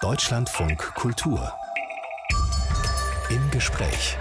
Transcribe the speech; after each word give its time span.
Deutschlandfunk 0.00 0.94
Kultur. 0.94 1.52
Im 3.30 3.50
Gespräch 3.50 4.16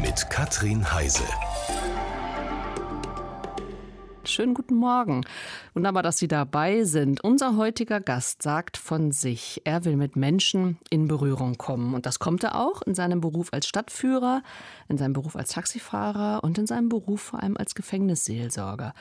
mit 0.00 0.30
Katrin 0.30 0.94
Heise. 0.94 1.24
Schönen 4.28 4.54
guten 4.54 4.76
Morgen. 4.76 5.24
Wunderbar, 5.74 6.02
dass 6.02 6.18
Sie 6.18 6.28
dabei 6.28 6.84
sind. 6.84 7.22
Unser 7.22 7.56
heutiger 7.56 8.00
Gast 8.00 8.42
sagt 8.42 8.76
von 8.76 9.12
sich, 9.12 9.62
er 9.64 9.84
will 9.84 9.96
mit 9.96 10.16
Menschen 10.16 10.78
in 10.90 11.08
Berührung 11.08 11.56
kommen. 11.56 11.94
Und 11.94 12.06
das 12.06 12.18
kommt 12.18 12.42
er 12.44 12.60
auch 12.60 12.82
in 12.82 12.94
seinem 12.94 13.20
Beruf 13.20 13.52
als 13.52 13.66
Stadtführer, 13.66 14.42
in 14.88 14.98
seinem 14.98 15.12
Beruf 15.12 15.36
als 15.36 15.50
Taxifahrer 15.50 16.42
und 16.42 16.58
in 16.58 16.66
seinem 16.66 16.88
Beruf 16.88 17.20
vor 17.20 17.42
allem 17.42 17.56
als 17.56 17.74
Gefängnisseelsorger 17.74 18.94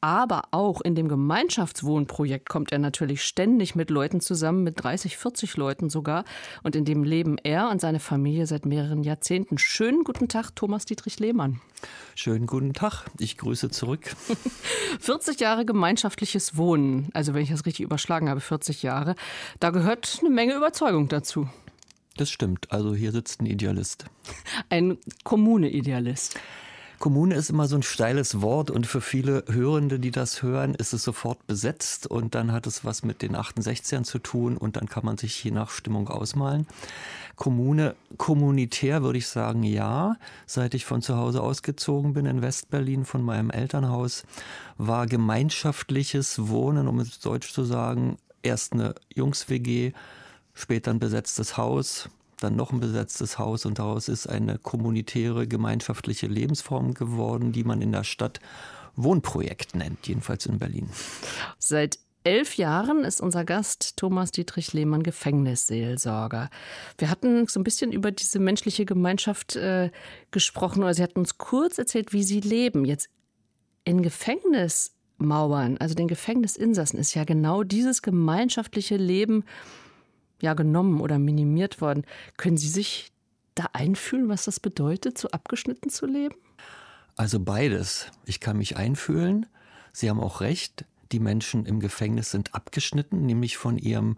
aber 0.00 0.44
auch 0.50 0.80
in 0.80 0.94
dem 0.94 1.08
Gemeinschaftswohnprojekt 1.08 2.48
kommt 2.48 2.72
er 2.72 2.78
natürlich 2.78 3.22
ständig 3.22 3.74
mit 3.74 3.90
Leuten 3.90 4.20
zusammen, 4.20 4.64
mit 4.64 4.82
30, 4.82 5.16
40 5.16 5.56
Leuten 5.56 5.90
sogar. 5.90 6.24
Und 6.62 6.74
in 6.74 6.84
dem 6.84 7.04
leben 7.04 7.36
er 7.42 7.68
und 7.70 7.80
seine 7.80 8.00
Familie 8.00 8.46
seit 8.46 8.64
mehreren 8.64 9.02
Jahrzehnten. 9.02 9.58
Schönen 9.58 10.04
guten 10.04 10.28
Tag, 10.28 10.52
Thomas 10.56 10.86
Dietrich 10.86 11.18
Lehmann. 11.20 11.60
Schönen 12.14 12.46
guten 12.46 12.72
Tag, 12.72 13.04
ich 13.18 13.36
grüße 13.36 13.70
zurück. 13.70 14.16
40 15.00 15.40
Jahre 15.40 15.64
gemeinschaftliches 15.64 16.56
Wohnen, 16.56 17.08
also 17.14 17.34
wenn 17.34 17.42
ich 17.42 17.50
das 17.50 17.66
richtig 17.66 17.84
überschlagen 17.84 18.28
habe, 18.28 18.40
40 18.40 18.82
Jahre, 18.82 19.14
da 19.58 19.70
gehört 19.70 20.18
eine 20.20 20.30
Menge 20.30 20.54
Überzeugung 20.54 21.08
dazu. 21.08 21.48
Das 22.16 22.30
stimmt, 22.30 22.70
also 22.70 22.94
hier 22.94 23.12
sitzt 23.12 23.40
ein 23.40 23.46
Idealist. 23.46 24.04
Ein 24.68 24.98
Kommune-Idealist. 25.24 26.38
Kommune 27.00 27.34
ist 27.34 27.48
immer 27.48 27.66
so 27.66 27.76
ein 27.76 27.82
steiles 27.82 28.42
Wort 28.42 28.70
und 28.70 28.86
für 28.86 29.00
viele 29.00 29.42
Hörende, 29.48 29.98
die 29.98 30.10
das 30.10 30.42
hören, 30.42 30.74
ist 30.74 30.92
es 30.92 31.02
sofort 31.02 31.46
besetzt 31.46 32.06
und 32.06 32.34
dann 32.34 32.52
hat 32.52 32.66
es 32.66 32.84
was 32.84 33.04
mit 33.04 33.22
den 33.22 33.36
68ern 33.36 34.04
zu 34.04 34.18
tun 34.18 34.58
und 34.58 34.76
dann 34.76 34.86
kann 34.86 35.06
man 35.06 35.16
sich 35.16 35.42
je 35.42 35.50
nach 35.50 35.70
Stimmung 35.70 36.08
ausmalen. 36.08 36.66
Kommune, 37.36 37.96
kommunitär 38.18 39.02
würde 39.02 39.16
ich 39.16 39.28
sagen, 39.28 39.62
ja. 39.62 40.16
Seit 40.44 40.74
ich 40.74 40.84
von 40.84 41.00
zu 41.00 41.16
Hause 41.16 41.42
ausgezogen 41.42 42.12
bin 42.12 42.26
in 42.26 42.42
Westberlin 42.42 43.06
von 43.06 43.22
meinem 43.22 43.48
Elternhaus, 43.48 44.24
war 44.76 45.06
gemeinschaftliches 45.06 46.48
Wohnen, 46.48 46.86
um 46.86 47.00
es 47.00 47.18
deutsch 47.18 47.54
zu 47.54 47.64
sagen, 47.64 48.18
erst 48.42 48.74
eine 48.74 48.94
Jungs-WG, 49.14 49.92
später 50.52 50.90
ein 50.90 50.98
besetztes 50.98 51.56
Haus, 51.56 52.10
dann 52.40 52.56
noch 52.56 52.72
ein 52.72 52.80
besetztes 52.80 53.38
Haus 53.38 53.64
und 53.66 53.78
daraus 53.78 54.08
ist 54.08 54.26
eine 54.26 54.58
kommunitäre, 54.58 55.46
gemeinschaftliche 55.46 56.26
Lebensform 56.26 56.94
geworden, 56.94 57.52
die 57.52 57.64
man 57.64 57.80
in 57.80 57.92
der 57.92 58.04
Stadt 58.04 58.40
Wohnprojekt 58.96 59.74
nennt, 59.74 60.06
jedenfalls 60.06 60.46
in 60.46 60.58
Berlin. 60.58 60.90
Seit 61.58 61.98
elf 62.24 62.56
Jahren 62.56 63.04
ist 63.04 63.20
unser 63.20 63.44
Gast 63.44 63.96
Thomas 63.96 64.30
Dietrich 64.30 64.72
Lehmann 64.72 65.02
Gefängnisseelsorger. 65.02 66.50
Wir 66.98 67.10
hatten 67.10 67.46
so 67.46 67.60
ein 67.60 67.64
bisschen 67.64 67.92
über 67.92 68.10
diese 68.10 68.38
menschliche 68.38 68.84
Gemeinschaft 68.84 69.56
äh, 69.56 69.90
gesprochen 70.30 70.82
oder 70.82 70.94
Sie 70.94 71.02
hatten 71.02 71.20
uns 71.20 71.38
kurz 71.38 71.78
erzählt, 71.78 72.12
wie 72.12 72.22
Sie 72.22 72.40
leben. 72.40 72.84
Jetzt 72.84 73.08
in 73.84 74.02
Gefängnismauern, 74.02 75.78
also 75.78 75.94
den 75.94 76.08
Gefängnisinsassen, 76.08 76.98
ist 76.98 77.14
ja 77.14 77.24
genau 77.24 77.62
dieses 77.62 78.02
gemeinschaftliche 78.02 78.96
Leben 78.96 79.44
ja 80.42 80.54
genommen 80.54 81.00
oder 81.00 81.18
minimiert 81.18 81.80
worden. 81.80 82.04
Können 82.36 82.56
Sie 82.56 82.68
sich 82.68 83.12
da 83.54 83.66
einfühlen, 83.72 84.28
was 84.28 84.44
das 84.44 84.60
bedeutet, 84.60 85.18
so 85.18 85.30
abgeschnitten 85.30 85.90
zu 85.90 86.06
leben? 86.06 86.34
Also 87.16 87.40
beides. 87.40 88.06
Ich 88.24 88.40
kann 88.40 88.56
mich 88.56 88.76
einfühlen. 88.76 89.46
Sie 89.92 90.08
haben 90.08 90.20
auch 90.20 90.40
recht. 90.40 90.84
Die 91.12 91.20
Menschen 91.20 91.66
im 91.66 91.80
Gefängnis 91.80 92.30
sind 92.30 92.54
abgeschnitten, 92.54 93.26
nämlich 93.26 93.56
von 93.56 93.76
ihrem 93.76 94.16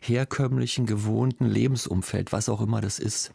herkömmlichen, 0.00 0.84
gewohnten 0.84 1.46
Lebensumfeld, 1.46 2.32
was 2.32 2.48
auch 2.48 2.60
immer 2.60 2.80
das 2.80 2.98
ist. 2.98 3.32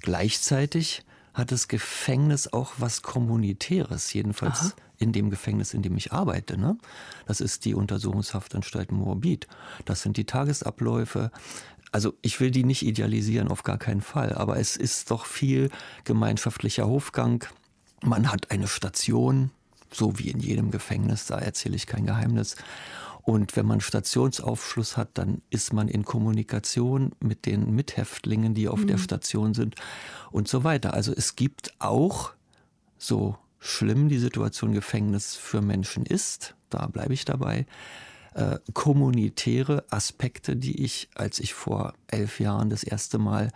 Gleichzeitig 0.00 1.04
hat 1.32 1.52
das 1.52 1.68
Gefängnis 1.68 2.52
auch 2.52 2.74
was 2.78 3.02
Kommunitäres, 3.02 4.12
jedenfalls 4.12 4.60
Aha. 4.60 4.72
In 5.02 5.12
dem 5.12 5.30
Gefängnis, 5.30 5.74
in 5.74 5.82
dem 5.82 5.96
ich 5.96 6.12
arbeite. 6.12 6.56
Ne? 6.56 6.78
Das 7.26 7.40
ist 7.40 7.64
die 7.64 7.74
Untersuchungshaftanstalt 7.74 8.92
Moabit. 8.92 9.48
Das 9.84 10.02
sind 10.02 10.16
die 10.16 10.24
Tagesabläufe. 10.24 11.32
Also 11.90 12.14
ich 12.22 12.40
will 12.40 12.52
die 12.52 12.64
nicht 12.64 12.86
idealisieren, 12.86 13.48
auf 13.48 13.64
gar 13.64 13.78
keinen 13.78 14.00
Fall, 14.00 14.32
aber 14.32 14.58
es 14.58 14.76
ist 14.76 15.10
doch 15.10 15.26
viel 15.26 15.70
gemeinschaftlicher 16.04 16.86
Hofgang. 16.86 17.44
Man 18.00 18.30
hat 18.30 18.50
eine 18.50 18.68
Station, 18.68 19.50
so 19.90 20.18
wie 20.18 20.30
in 20.30 20.40
jedem 20.40 20.70
Gefängnis, 20.70 21.26
da 21.26 21.38
erzähle 21.38 21.76
ich 21.76 21.86
kein 21.86 22.06
Geheimnis. 22.06 22.56
Und 23.22 23.56
wenn 23.56 23.66
man 23.66 23.80
Stationsaufschluss 23.80 24.96
hat, 24.96 25.10
dann 25.14 25.42
ist 25.50 25.72
man 25.72 25.88
in 25.88 26.04
Kommunikation 26.04 27.12
mit 27.20 27.44
den 27.46 27.74
Mithäftlingen, 27.74 28.54
die 28.54 28.68
auf 28.68 28.80
mhm. 28.80 28.86
der 28.86 28.98
Station 28.98 29.54
sind 29.54 29.74
und 30.30 30.48
so 30.48 30.64
weiter. 30.64 30.94
Also 30.94 31.12
es 31.14 31.36
gibt 31.36 31.74
auch, 31.78 32.32
so 32.98 33.36
schlimm 33.62 34.08
die 34.08 34.18
Situation 34.18 34.72
Gefängnis 34.72 35.36
für 35.36 35.62
Menschen 35.62 36.04
ist, 36.04 36.56
da 36.68 36.88
bleibe 36.88 37.14
ich 37.14 37.24
dabei, 37.24 37.64
äh, 38.34 38.58
kommunitäre 38.74 39.84
Aspekte, 39.88 40.56
die 40.56 40.82
ich, 40.82 41.08
als 41.14 41.38
ich 41.38 41.54
vor 41.54 41.94
elf 42.08 42.40
Jahren 42.40 42.70
das 42.70 42.82
erste 42.82 43.18
Mal 43.18 43.52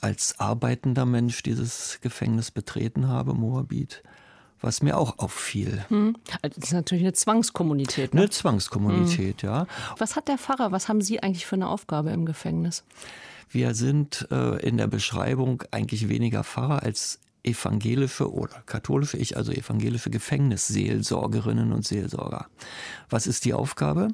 als 0.00 0.38
arbeitender 0.38 1.06
Mensch 1.06 1.42
dieses 1.42 1.98
Gefängnis 2.02 2.50
betreten 2.50 3.08
habe, 3.08 3.32
Moabit, 3.32 4.02
was 4.60 4.82
mir 4.82 4.98
auch 4.98 5.18
auffiel. 5.18 5.86
Hm. 5.88 6.16
Also 6.42 6.60
das 6.60 6.68
ist 6.68 6.74
natürlich 6.74 7.04
eine 7.04 7.14
Zwangskommunität. 7.14 8.12
Ne? 8.12 8.22
Eine 8.22 8.30
Zwangskommunität, 8.30 9.42
hm. 9.42 9.48
ja. 9.48 9.66
Was 9.96 10.16
hat 10.16 10.28
der 10.28 10.36
Pfarrer, 10.36 10.70
was 10.70 10.88
haben 10.90 11.00
Sie 11.00 11.22
eigentlich 11.22 11.46
für 11.46 11.56
eine 11.56 11.68
Aufgabe 11.68 12.10
im 12.10 12.26
Gefängnis? 12.26 12.84
Wir 13.48 13.74
sind 13.74 14.28
äh, 14.30 14.58
in 14.66 14.76
der 14.76 14.88
Beschreibung 14.88 15.62
eigentlich 15.70 16.10
weniger 16.10 16.44
Pfarrer 16.44 16.82
als 16.82 17.20
evangelische 17.44 18.32
oder 18.32 18.62
katholische, 18.66 19.18
ich 19.18 19.36
also 19.36 19.52
evangelische 19.52 20.10
Gefängnisseelsorgerinnen 20.10 21.72
und 21.72 21.86
Seelsorger. 21.86 22.46
Was 23.10 23.26
ist 23.26 23.44
die 23.44 23.54
Aufgabe? 23.54 24.08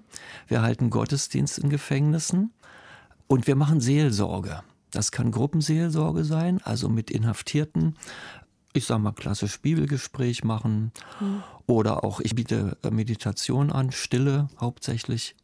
Wir 0.48 0.62
halten 0.62 0.90
Gottesdienst 0.90 1.58
in 1.58 1.70
Gefängnissen 1.70 2.52
und 3.28 3.46
wir 3.46 3.56
machen 3.56 3.80
Seelsorge. 3.80 4.62
Das 4.90 5.12
kann 5.12 5.30
Gruppenseelsorge 5.30 6.24
sein, 6.24 6.60
also 6.64 6.88
mit 6.88 7.10
Inhaftierten, 7.10 7.96
ich 8.72 8.86
sage 8.86 9.00
mal, 9.00 9.12
klassisch 9.12 9.60
Bibelgespräch 9.60 10.42
machen 10.42 10.92
mhm. 11.20 11.42
oder 11.66 12.04
auch 12.04 12.20
ich 12.20 12.34
biete 12.34 12.76
äh, 12.82 12.90
Meditation 12.90 13.70
an, 13.70 13.92
Stille 13.92 14.48
hauptsächlich 14.60 15.36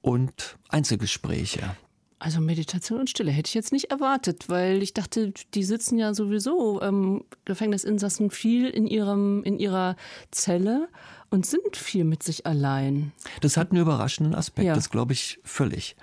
und 0.00 0.56
Einzelgespräche. 0.68 1.76
Also 2.22 2.40
Meditation 2.40 3.00
und 3.00 3.10
Stille 3.10 3.32
hätte 3.32 3.48
ich 3.48 3.54
jetzt 3.54 3.72
nicht 3.72 3.90
erwartet, 3.90 4.48
weil 4.48 4.80
ich 4.80 4.94
dachte, 4.94 5.32
die 5.54 5.64
sitzen 5.64 5.98
ja 5.98 6.14
sowieso 6.14 6.80
ähm, 6.80 7.24
Gefängnisinsassen 7.44 8.30
viel 8.30 8.70
in 8.70 8.86
ihrem 8.86 9.42
in 9.42 9.58
ihrer 9.58 9.96
Zelle 10.30 10.88
und 11.30 11.46
sind 11.46 11.76
viel 11.76 12.04
mit 12.04 12.22
sich 12.22 12.46
allein. 12.46 13.10
Das 13.40 13.56
hat 13.56 13.72
einen 13.72 13.80
überraschenden 13.80 14.36
Aspekt, 14.36 14.68
ja. 14.68 14.74
das 14.74 14.90
glaube 14.90 15.14
ich 15.14 15.40
völlig. 15.42 15.96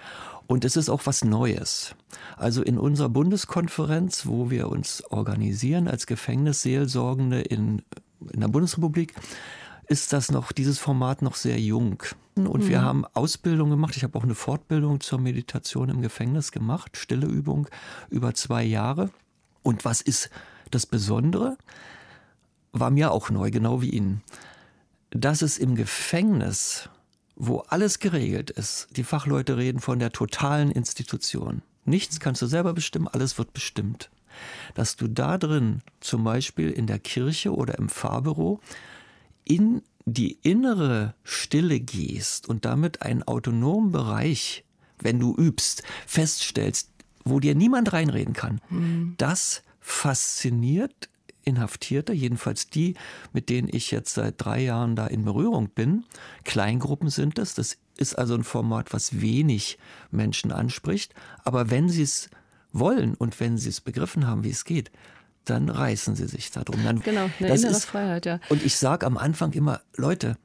Und 0.46 0.66
es 0.66 0.76
ist 0.76 0.90
auch 0.90 1.06
was 1.06 1.24
Neues. 1.24 1.96
Also 2.36 2.64
in 2.64 2.78
unserer 2.78 3.08
Bundeskonferenz, 3.08 4.26
wo 4.26 4.50
wir 4.50 4.68
uns 4.68 5.02
organisieren 5.12 5.88
als 5.88 6.06
Gefängnisseelsorgende 6.06 7.40
in, 7.40 7.82
in 8.34 8.42
der 8.42 8.50
Bundesrepublik, 8.50 9.14
ist 9.90 10.14
das 10.14 10.32
noch, 10.32 10.52
dieses 10.52 10.80
Format 10.80 11.22
noch 11.22 11.36
sehr 11.36 11.60
jung. 11.60 12.02
Und 12.36 12.64
mhm. 12.64 12.68
wir 12.68 12.82
haben 12.82 13.06
Ausbildung 13.06 13.70
gemacht. 13.70 13.98
Ich 13.98 14.04
habe 14.04 14.18
auch 14.18 14.24
eine 14.24 14.36
Fortbildung 14.36 15.02
zur 15.02 15.20
Meditation 15.20 15.90
im 15.90 16.02
Gefängnis 16.02 16.52
gemacht, 16.52 16.96
stille 16.96 17.28
Übung 17.28 17.68
über 18.10 18.34
zwei 18.34 18.64
Jahre. 18.64 19.10
Und 19.64 19.84
was 19.84 20.02
ist 20.02 20.30
das 20.72 20.86
Besondere? 20.86 21.58
War 22.72 22.92
mir 22.92 23.12
auch 23.12 23.30
neu, 23.30 23.52
genau 23.52 23.82
wie 23.82 23.90
Ihnen. 23.90 24.22
Dass 25.10 25.42
es 25.42 25.58
im 25.58 25.76
Gefängnis 25.76 26.90
wo 27.40 27.60
alles 27.70 28.00
geregelt 28.00 28.52
ist. 28.52 28.90
Die 28.98 29.04
Fachleute 29.04 29.58
reden 29.58 29.80
von 29.80 29.98
der 29.98 30.12
totalen 30.12 30.72
Institution. 30.72 31.64
Nichts 31.86 32.20
kannst 32.20 32.42
du 32.42 32.46
selber 32.46 32.74
bestimmen, 32.74 33.08
alles 33.08 33.38
wird 33.38 33.54
bestimmt. 33.54 34.12
Dass 34.76 34.98
du 34.98 35.08
da 35.08 35.38
drin, 35.38 35.82
zum 36.02 36.24
Beispiel 36.24 36.70
in 36.70 36.86
der 36.86 37.00
Kirche 37.00 37.56
oder 37.56 37.80
im 37.80 37.90
Fahrbüro, 37.90 38.60
in 39.50 39.82
die 40.06 40.40
innere 40.42 41.16
Stille 41.24 41.80
gehst 41.80 42.48
und 42.48 42.66
damit 42.66 43.02
einen 43.02 43.24
autonomen 43.24 43.92
Bereich, 43.92 44.64
wenn 45.00 45.20
du 45.20 45.36
übst, 45.36 45.84
feststellst, 46.08 46.92
wo 47.26 47.40
dir 47.40 47.56
niemand 47.56 47.92
reinreden 47.92 48.34
kann, 48.34 48.62
mhm. 48.70 49.16
das 49.18 49.64
fasziniert 49.82 51.10
Inhaftierte, 51.44 52.14
jedenfalls 52.14 52.70
die, 52.70 52.96
mit 53.34 53.50
denen 53.50 53.70
ich 53.72 53.90
jetzt 53.92 54.14
seit 54.14 54.36
drei 54.38 54.62
Jahren 54.62 54.96
da 54.96 55.08
in 55.08 55.26
Berührung 55.26 55.70
bin. 55.70 56.06
Kleingruppen 56.44 57.10
sind 57.10 57.40
es. 57.40 57.56
Das 57.56 57.78
ist 57.98 58.20
also 58.20 58.36
ein 58.36 58.44
Format, 58.44 58.94
was 58.94 59.20
wenig 59.22 59.80
Menschen 60.12 60.52
anspricht. 60.52 61.16
Aber 61.44 61.72
wenn 61.72 61.90
sie 61.90 62.04
es 62.04 62.30
wollen 62.72 63.16
und 63.16 63.40
wenn 63.40 63.58
sie 63.58 63.70
es 63.70 63.82
begriffen 63.82 64.28
haben, 64.28 64.44
wie 64.44 64.52
es 64.52 64.64
geht, 64.64 64.92
dann 65.50 65.70
reißen 65.70 66.16
sie 66.16 66.28
sich 66.28 66.52
darum. 66.52 66.84
Dann, 66.84 67.02
genau, 67.02 67.30
eine 67.40 67.56
innere 67.56 67.72
ist, 67.72 67.86
Freiheit, 67.86 68.26
ja. 68.26 68.40
Und 68.50 68.64
ich 68.64 68.78
sage 68.78 69.06
am 69.06 69.18
Anfang 69.18 69.54
immer, 69.54 69.82
Leute, 69.96 70.38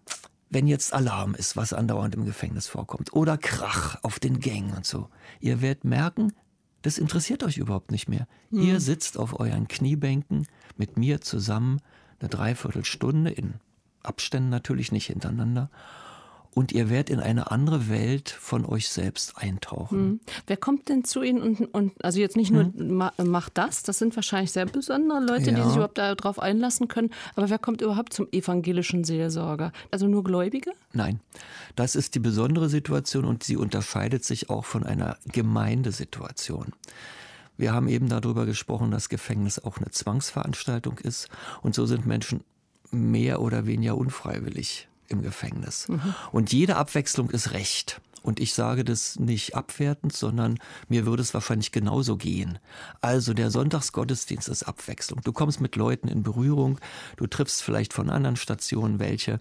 wenn 0.50 0.66
jetzt 0.66 0.92
Alarm 0.92 1.34
ist, 1.34 1.56
was 1.56 1.72
andauernd 1.72 2.14
im 2.14 2.24
Gefängnis 2.24 2.66
vorkommt, 2.66 3.12
oder 3.12 3.36
Krach 3.36 3.96
auf 4.02 4.18
den 4.18 4.40
Gängen 4.40 4.74
und 4.74 4.86
so, 4.86 5.08
ihr 5.40 5.60
werdet 5.60 5.84
merken, 5.84 6.32
das 6.82 6.98
interessiert 6.98 7.42
euch 7.42 7.56
überhaupt 7.56 7.90
nicht 7.90 8.08
mehr. 8.08 8.26
Mhm. 8.50 8.62
Ihr 8.62 8.80
sitzt 8.80 9.18
auf 9.18 9.38
euren 9.40 9.68
Kniebänken 9.68 10.46
mit 10.76 10.96
mir 10.96 11.20
zusammen 11.20 11.80
eine 12.20 12.28
Dreiviertelstunde 12.28 13.30
in 13.30 13.54
Abständen 14.02 14.50
natürlich 14.50 14.92
nicht 14.92 15.06
hintereinander 15.06 15.70
und 16.54 16.72
ihr 16.72 16.88
werdet 16.88 17.10
in 17.10 17.20
eine 17.20 17.50
andere 17.50 17.88
Welt 17.88 18.30
von 18.30 18.64
euch 18.64 18.88
selbst 18.88 19.36
eintauchen. 19.36 19.98
Hm. 19.98 20.20
Wer 20.46 20.56
kommt 20.56 20.88
denn 20.88 21.04
zu 21.04 21.22
Ihnen 21.22 21.42
und, 21.42 21.74
und 21.74 22.04
also 22.04 22.20
jetzt 22.20 22.36
nicht 22.36 22.52
nur 22.52 22.64
hm. 22.64 22.96
ma, 22.96 23.12
macht 23.22 23.58
das, 23.58 23.82
das 23.82 23.98
sind 23.98 24.14
wahrscheinlich 24.16 24.52
sehr 24.52 24.66
besondere 24.66 25.20
Leute, 25.20 25.50
ja. 25.50 25.56
die 25.56 25.62
sich 25.62 25.74
überhaupt 25.74 25.98
darauf 25.98 26.38
einlassen 26.38 26.88
können, 26.88 27.10
aber 27.34 27.50
wer 27.50 27.58
kommt 27.58 27.80
überhaupt 27.80 28.12
zum 28.12 28.28
evangelischen 28.32 29.04
Seelsorger? 29.04 29.72
Also 29.90 30.06
nur 30.06 30.24
Gläubige? 30.24 30.70
Nein, 30.92 31.20
das 31.76 31.96
ist 31.96 32.14
die 32.14 32.20
besondere 32.20 32.68
Situation 32.68 33.24
und 33.24 33.42
sie 33.42 33.56
unterscheidet 33.56 34.24
sich 34.24 34.50
auch 34.50 34.64
von 34.64 34.84
einer 34.84 35.18
Gemeindesituation. 35.26 36.72
Wir 37.56 37.72
haben 37.72 37.88
eben 37.88 38.08
darüber 38.08 38.46
gesprochen, 38.46 38.90
dass 38.90 39.08
Gefängnis 39.08 39.58
auch 39.58 39.78
eine 39.78 39.90
Zwangsveranstaltung 39.90 40.98
ist 40.98 41.28
und 41.62 41.74
so 41.74 41.86
sind 41.86 42.06
Menschen 42.06 42.42
mehr 42.90 43.40
oder 43.40 43.66
weniger 43.66 43.96
unfreiwillig 43.96 44.88
im 45.08 45.22
Gefängnis. 45.22 45.88
Mhm. 45.88 46.14
Und 46.32 46.52
jede 46.52 46.76
Abwechslung 46.76 47.30
ist 47.30 47.52
Recht. 47.52 48.00
Und 48.22 48.40
ich 48.40 48.54
sage 48.54 48.84
das 48.84 49.18
nicht 49.18 49.54
abwertend, 49.54 50.14
sondern 50.14 50.58
mir 50.88 51.04
würde 51.04 51.20
es 51.20 51.34
wahrscheinlich 51.34 51.72
genauso 51.72 52.16
gehen. 52.16 52.58
Also 53.02 53.34
der 53.34 53.50
Sonntagsgottesdienst 53.50 54.48
ist 54.48 54.62
Abwechslung. 54.62 55.20
Du 55.22 55.32
kommst 55.32 55.60
mit 55.60 55.76
Leuten 55.76 56.08
in 56.08 56.22
Berührung, 56.22 56.80
du 57.16 57.26
triffst 57.26 57.62
vielleicht 57.62 57.92
von 57.92 58.08
anderen 58.08 58.36
Stationen 58.36 58.98
welche. 58.98 59.40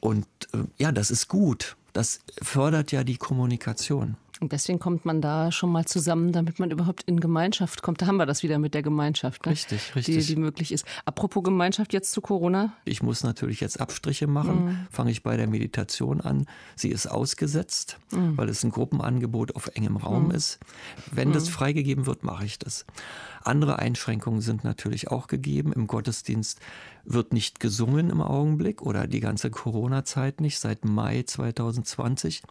Und 0.00 0.26
äh, 0.54 0.64
ja, 0.78 0.92
das 0.92 1.10
ist 1.10 1.28
gut. 1.28 1.76
Das 1.92 2.20
fördert 2.40 2.90
ja 2.90 3.04
die 3.04 3.18
Kommunikation. 3.18 4.16
Und 4.40 4.52
deswegen 4.52 4.78
kommt 4.78 5.04
man 5.04 5.20
da 5.20 5.50
schon 5.50 5.70
mal 5.70 5.86
zusammen, 5.86 6.32
damit 6.32 6.58
man 6.58 6.70
überhaupt 6.70 7.02
in 7.04 7.20
Gemeinschaft 7.20 7.82
kommt. 7.82 8.02
Da 8.02 8.06
haben 8.06 8.16
wir 8.16 8.26
das 8.26 8.42
wieder 8.42 8.58
mit 8.58 8.74
der 8.74 8.82
Gemeinschaft, 8.82 9.46
ne? 9.46 9.52
richtig, 9.52 9.94
richtig. 9.94 10.26
Die, 10.26 10.34
die 10.34 10.40
möglich 10.40 10.72
ist. 10.72 10.84
Apropos 11.04 11.42
Gemeinschaft 11.42 11.92
jetzt 11.92 12.12
zu 12.12 12.20
Corona. 12.20 12.72
Ich 12.84 13.02
muss 13.02 13.22
natürlich 13.22 13.60
jetzt 13.60 13.80
Abstriche 13.80 14.26
machen. 14.26 14.64
Mhm. 14.64 14.78
Fange 14.90 15.10
ich 15.10 15.22
bei 15.22 15.36
der 15.36 15.46
Meditation 15.46 16.20
an. 16.20 16.46
Sie 16.74 16.88
ist 16.88 17.06
ausgesetzt, 17.06 17.98
mhm. 18.10 18.36
weil 18.36 18.48
es 18.48 18.62
ein 18.62 18.70
Gruppenangebot 18.70 19.56
auf 19.56 19.68
engem 19.74 19.96
Raum 19.96 20.26
mhm. 20.26 20.32
ist. 20.32 20.58
Wenn 21.10 21.32
das 21.32 21.46
mhm. 21.46 21.52
freigegeben 21.52 22.06
wird, 22.06 22.24
mache 22.24 22.44
ich 22.44 22.58
das. 22.58 22.84
Andere 23.46 23.78
Einschränkungen 23.78 24.40
sind 24.40 24.64
natürlich 24.64 25.08
auch 25.08 25.28
gegeben. 25.28 25.72
Im 25.72 25.86
Gottesdienst 25.86 26.58
wird 27.04 27.32
nicht 27.32 27.60
gesungen 27.60 28.10
im 28.10 28.20
Augenblick 28.20 28.82
oder 28.82 29.06
die 29.06 29.20
ganze 29.20 29.50
Corona-Zeit 29.50 30.40
nicht, 30.40 30.58
seit 30.58 30.84
Mai 30.84 31.22
2020. 31.22 32.42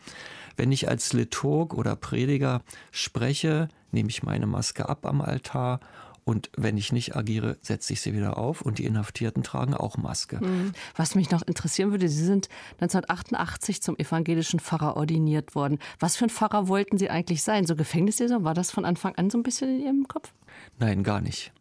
Wenn 0.55 0.71
ich 0.71 0.87
als 0.87 1.11
Liturg 1.11 1.73
oder 1.75 1.95
Prediger 1.95 2.61
spreche, 2.91 3.69
nehme 3.91 4.09
ich 4.09 4.23
meine 4.23 4.47
Maske 4.47 4.89
ab 4.89 5.05
am 5.05 5.21
Altar 5.21 5.79
und 6.25 6.49
wenn 6.57 6.75
ich 6.75 6.91
nicht 6.91 7.15
agiere, 7.15 7.57
setze 7.61 7.93
ich 7.93 8.01
sie 8.01 8.15
wieder 8.15 8.37
auf 8.39 8.61
und 8.61 8.79
die 8.79 8.85
Inhaftierten 8.85 9.43
tragen 9.43 9.75
auch 9.75 9.95
Maske. 9.97 10.39
Hm. 10.39 10.73
Was 10.95 11.13
mich 11.13 11.29
noch 11.29 11.43
interessieren 11.43 11.91
würde, 11.91 12.09
Sie 12.09 12.25
sind 12.25 12.49
1988 12.81 13.81
zum 13.83 13.95
evangelischen 13.97 14.59
Pfarrer 14.59 14.97
ordiniert 14.97 15.53
worden. 15.53 15.77
Was 15.99 16.15
für 16.15 16.25
ein 16.25 16.31
Pfarrer 16.31 16.67
wollten 16.67 16.97
Sie 16.97 17.11
eigentlich 17.11 17.43
sein? 17.43 17.67
So 17.67 17.75
Gefängnisleser? 17.75 18.43
War 18.43 18.55
das 18.55 18.71
von 18.71 18.85
Anfang 18.85 19.13
an 19.15 19.29
so 19.29 19.37
ein 19.37 19.43
bisschen 19.43 19.69
in 19.69 19.85
Ihrem 19.85 20.07
Kopf? 20.07 20.33
Nein, 20.79 21.03
gar 21.03 21.21
nicht. 21.21 21.53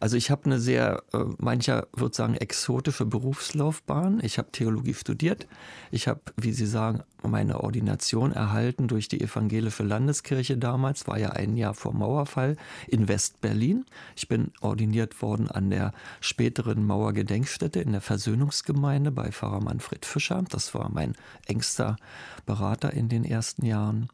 Also 0.00 0.16
ich 0.16 0.30
habe 0.30 0.46
eine 0.46 0.58
sehr, 0.58 1.02
äh, 1.12 1.18
mancher 1.38 1.86
würde 1.92 2.14
sagen, 2.14 2.34
exotische 2.34 3.06
Berufslaufbahn. 3.06 4.20
Ich 4.22 4.38
habe 4.38 4.50
Theologie 4.52 4.94
studiert. 4.94 5.46
Ich 5.90 6.08
habe, 6.08 6.20
wie 6.36 6.52
Sie 6.52 6.66
sagen, 6.66 7.02
meine 7.22 7.60
Ordination 7.62 8.32
erhalten 8.32 8.88
durch 8.88 9.08
die 9.08 9.20
evangelische 9.20 9.82
Landeskirche 9.82 10.56
damals, 10.56 11.06
war 11.06 11.18
ja 11.18 11.30
ein 11.30 11.56
Jahr 11.56 11.74
vor 11.74 11.92
Mauerfall 11.92 12.56
in 12.86 13.08
West-Berlin. 13.08 13.84
Ich 14.14 14.28
bin 14.28 14.52
ordiniert 14.60 15.20
worden 15.20 15.50
an 15.50 15.70
der 15.70 15.92
späteren 16.20 16.86
Mauergedenkstätte 16.86 17.80
in 17.80 17.92
der 17.92 18.00
Versöhnungsgemeinde 18.00 19.10
bei 19.10 19.32
Pfarrer 19.32 19.60
Manfred 19.60 20.04
Fischer. 20.04 20.44
Das 20.48 20.74
war 20.74 20.90
mein 20.90 21.14
engster 21.46 21.96
Berater 22.46 22.92
in 22.92 23.08
den 23.08 23.24
ersten 23.24 23.66
Jahren. 23.66 24.08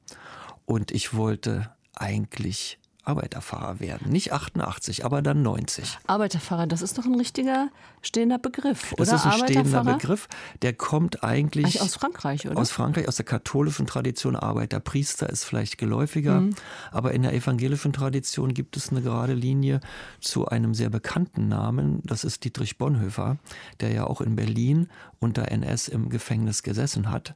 Und 0.66 0.90
ich 0.90 1.14
wollte 1.14 1.70
eigentlich 1.94 2.78
Arbeiterfahrer 3.04 3.80
werden. 3.80 4.10
Nicht 4.10 4.32
88, 4.32 5.04
aber 5.04 5.22
dann 5.22 5.42
90. 5.42 5.98
Arbeiterfahrer, 6.06 6.66
das 6.66 6.82
ist 6.82 6.98
doch 6.98 7.04
ein 7.04 7.14
richtiger 7.14 7.68
stehender 8.02 8.38
Begriff, 8.38 8.92
oder? 8.92 9.04
Das 9.04 9.24
ist 9.24 9.26
ein 9.26 9.48
stehender 9.48 9.84
Begriff. 9.84 10.28
Der 10.62 10.72
kommt 10.72 11.22
eigentlich, 11.22 11.66
eigentlich, 11.66 11.82
aus 11.82 11.94
Frankreich, 11.94 12.46
oder? 12.46 12.58
Aus 12.58 12.70
Frankreich, 12.70 13.08
aus 13.08 13.16
der 13.16 13.24
katholischen 13.24 13.86
Tradition. 13.86 14.36
Arbeiterpriester 14.36 15.28
ist 15.30 15.44
vielleicht 15.44 15.78
geläufiger. 15.78 16.40
Mhm. 16.40 16.54
Aber 16.90 17.12
in 17.12 17.22
der 17.22 17.32
evangelischen 17.32 17.92
Tradition 17.92 18.54
gibt 18.54 18.76
es 18.76 18.90
eine 18.90 19.02
gerade 19.02 19.34
Linie 19.34 19.80
zu 20.20 20.46
einem 20.46 20.74
sehr 20.74 20.90
bekannten 20.90 21.48
Namen. 21.48 22.00
Das 22.04 22.24
ist 22.24 22.44
Dietrich 22.44 22.78
Bonhoeffer, 22.78 23.38
der 23.80 23.92
ja 23.92 24.06
auch 24.06 24.20
in 24.20 24.36
Berlin 24.36 24.88
unter 25.20 25.50
NS 25.50 25.88
im 25.88 26.10
Gefängnis 26.10 26.62
gesessen 26.62 27.10
hat. 27.10 27.34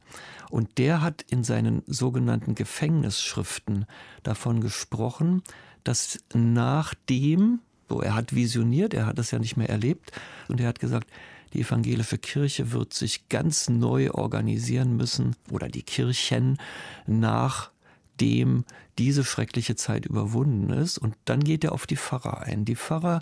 Und 0.50 0.79
der 0.79 1.03
hat 1.03 1.23
in 1.29 1.45
seinen 1.45 1.83
sogenannten 1.87 2.55
Gefängnisschriften 2.55 3.87
davon 4.23 4.61
gesprochen, 4.61 5.43
dass 5.85 6.19
nachdem, 6.35 7.61
so 7.89 8.00
er 8.00 8.15
hat 8.15 8.35
visioniert, 8.35 8.95
er 8.95 9.06
hat 9.06 9.19
das 9.19 9.31
ja 9.31 9.39
nicht 9.39 9.56
mehr 9.56 9.69
erlebt, 9.69 10.12
und 10.49 10.61
er 10.61 10.69
hat 10.69 10.79
gesagt, 10.79 11.11
die 11.53 11.61
evangelische 11.61 12.19
Kirche 12.19 12.73
wird 12.73 12.93
sich 12.93 13.29
ganz 13.29 13.69
neu 13.69 14.11
organisieren 14.11 14.97
müssen 14.97 15.35
oder 15.50 15.69
die 15.69 15.83
Kirchen 15.83 16.59
nachdem 17.06 18.65
diese 18.99 19.25
schreckliche 19.25 19.77
Zeit 19.77 20.05
überwunden 20.05 20.71
ist. 20.71 20.99
Und 20.99 21.17
dann 21.25 21.41
geht 21.41 21.65
er 21.65 21.73
auf 21.73 21.87
die 21.87 21.97
Pfarrer 21.97 22.43
ein. 22.43 22.67
Die 22.67 22.77
Pfarrer 22.77 23.21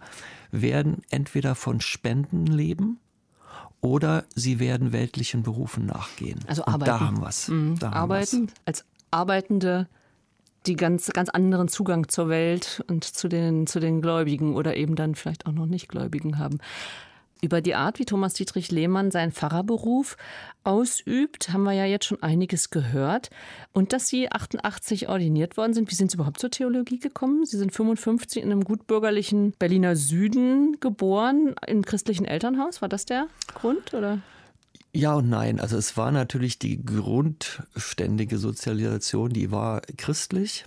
werden 0.51 1.03
entweder 1.11 1.55
von 1.55 1.81
Spenden 1.81 2.47
leben 2.47 2.99
oder 3.87 4.25
sie 4.35 4.59
werden 4.59 4.93
weltlichen 4.93 5.43
Berufen 5.43 5.87
nachgehen. 5.87 6.41
Also 6.47 6.65
arbeiten. 6.67 6.83
Und 6.83 6.87
da 6.89 7.01
haben 7.01 7.21
wir 7.21 7.29
es. 7.29 7.49
Mhm. 7.49 7.79
Arbeiten 7.83 8.53
als 8.65 8.85
Arbeitende 9.11 9.89
die 10.67 10.75
ganz, 10.75 11.09
ganz 11.11 11.29
anderen 11.29 11.69
Zugang 11.69 12.09
zur 12.09 12.29
Welt 12.29 12.85
und 12.89 13.05
zu 13.05 13.29
den, 13.29 13.67
zu 13.67 13.79
den 13.79 14.03
Gläubigen 14.03 14.57
oder 14.57 14.77
eben 14.77 14.97
dann 14.97 15.15
vielleicht 15.15 15.47
auch 15.47 15.53
noch 15.53 15.67
nicht 15.67 15.89
Gläubigen 15.89 16.39
haben. 16.39 16.59
Über 17.43 17.61
die 17.61 17.75
Art, 17.75 17.99
wie 17.99 18.07
Thomas 18.07 18.33
Dietrich 18.33 18.71
Lehmann 18.71 19.11
seinen 19.11 19.31
Pfarrerberuf 19.31 20.17
ausübt, 20.65 21.53
haben 21.53 21.65
wir 21.65 21.73
ja 21.73 21.85
jetzt 21.85 22.07
schon 22.07 22.23
einiges 22.23 22.71
gehört. 22.71 23.31
Und 23.73 23.93
dass 23.93 24.09
Sie 24.09 24.33
88 24.33 25.09
ordiniert 25.09 25.57
worden 25.57 25.75
sind, 25.75 25.91
wie 25.91 25.95
sind 25.95 26.11
Sie 26.11 26.17
überhaupt 26.17 26.41
zur 26.41 26.51
Theologie 26.51 26.99
gekommen? 26.99 27.45
Sie 27.45 27.59
sind 27.59 27.73
55 27.73 28.43
in 28.43 28.51
einem 28.51 28.65
gutbürgerlichen 28.65 29.53
Berliner 29.53 29.97
Süden 29.97 30.81
geboren, 30.81 31.55
im 31.67 31.85
christlichen 31.85 32.25
Elternhaus. 32.25 32.81
War 32.81 32.89
das 32.89 33.05
der 33.05 33.27
Grund? 33.55 33.93
Oder? 33.93 34.21
Ja 34.93 35.15
und 35.15 35.29
nein. 35.29 35.61
Also 35.61 35.77
es 35.77 35.99
war 35.99 36.11
natürlich 36.11 36.59
die 36.59 36.83
grundständige 36.83 38.39
Sozialisation, 38.39 39.31
die 39.31 39.51
war 39.51 39.83
christlich. 39.99 40.65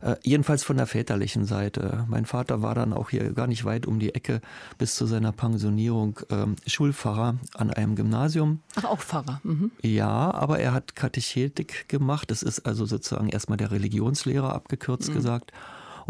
Äh, 0.00 0.16
jedenfalls 0.22 0.64
von 0.64 0.76
der 0.76 0.86
väterlichen 0.86 1.44
Seite. 1.44 2.06
Mein 2.08 2.24
Vater 2.24 2.62
war 2.62 2.74
dann 2.74 2.92
auch 2.92 3.10
hier 3.10 3.32
gar 3.32 3.46
nicht 3.46 3.64
weit 3.64 3.86
um 3.86 3.98
die 3.98 4.14
Ecke 4.14 4.40
bis 4.78 4.94
zu 4.94 5.06
seiner 5.06 5.32
Pensionierung 5.32 6.20
äh, 6.30 6.46
Schulpfarrer 6.68 7.36
an 7.54 7.70
einem 7.70 7.96
Gymnasium. 7.96 8.60
Ach, 8.76 8.84
auch 8.84 9.00
Pfarrer. 9.00 9.40
Mhm. 9.44 9.70
Ja, 9.82 10.32
aber 10.32 10.58
er 10.58 10.72
hat 10.72 10.96
Katechetik 10.96 11.88
gemacht. 11.88 12.30
Das 12.30 12.42
ist 12.42 12.60
also 12.60 12.86
sozusagen 12.86 13.28
erstmal 13.28 13.58
der 13.58 13.70
Religionslehrer 13.70 14.54
abgekürzt 14.54 15.10
mhm. 15.10 15.14
gesagt 15.14 15.52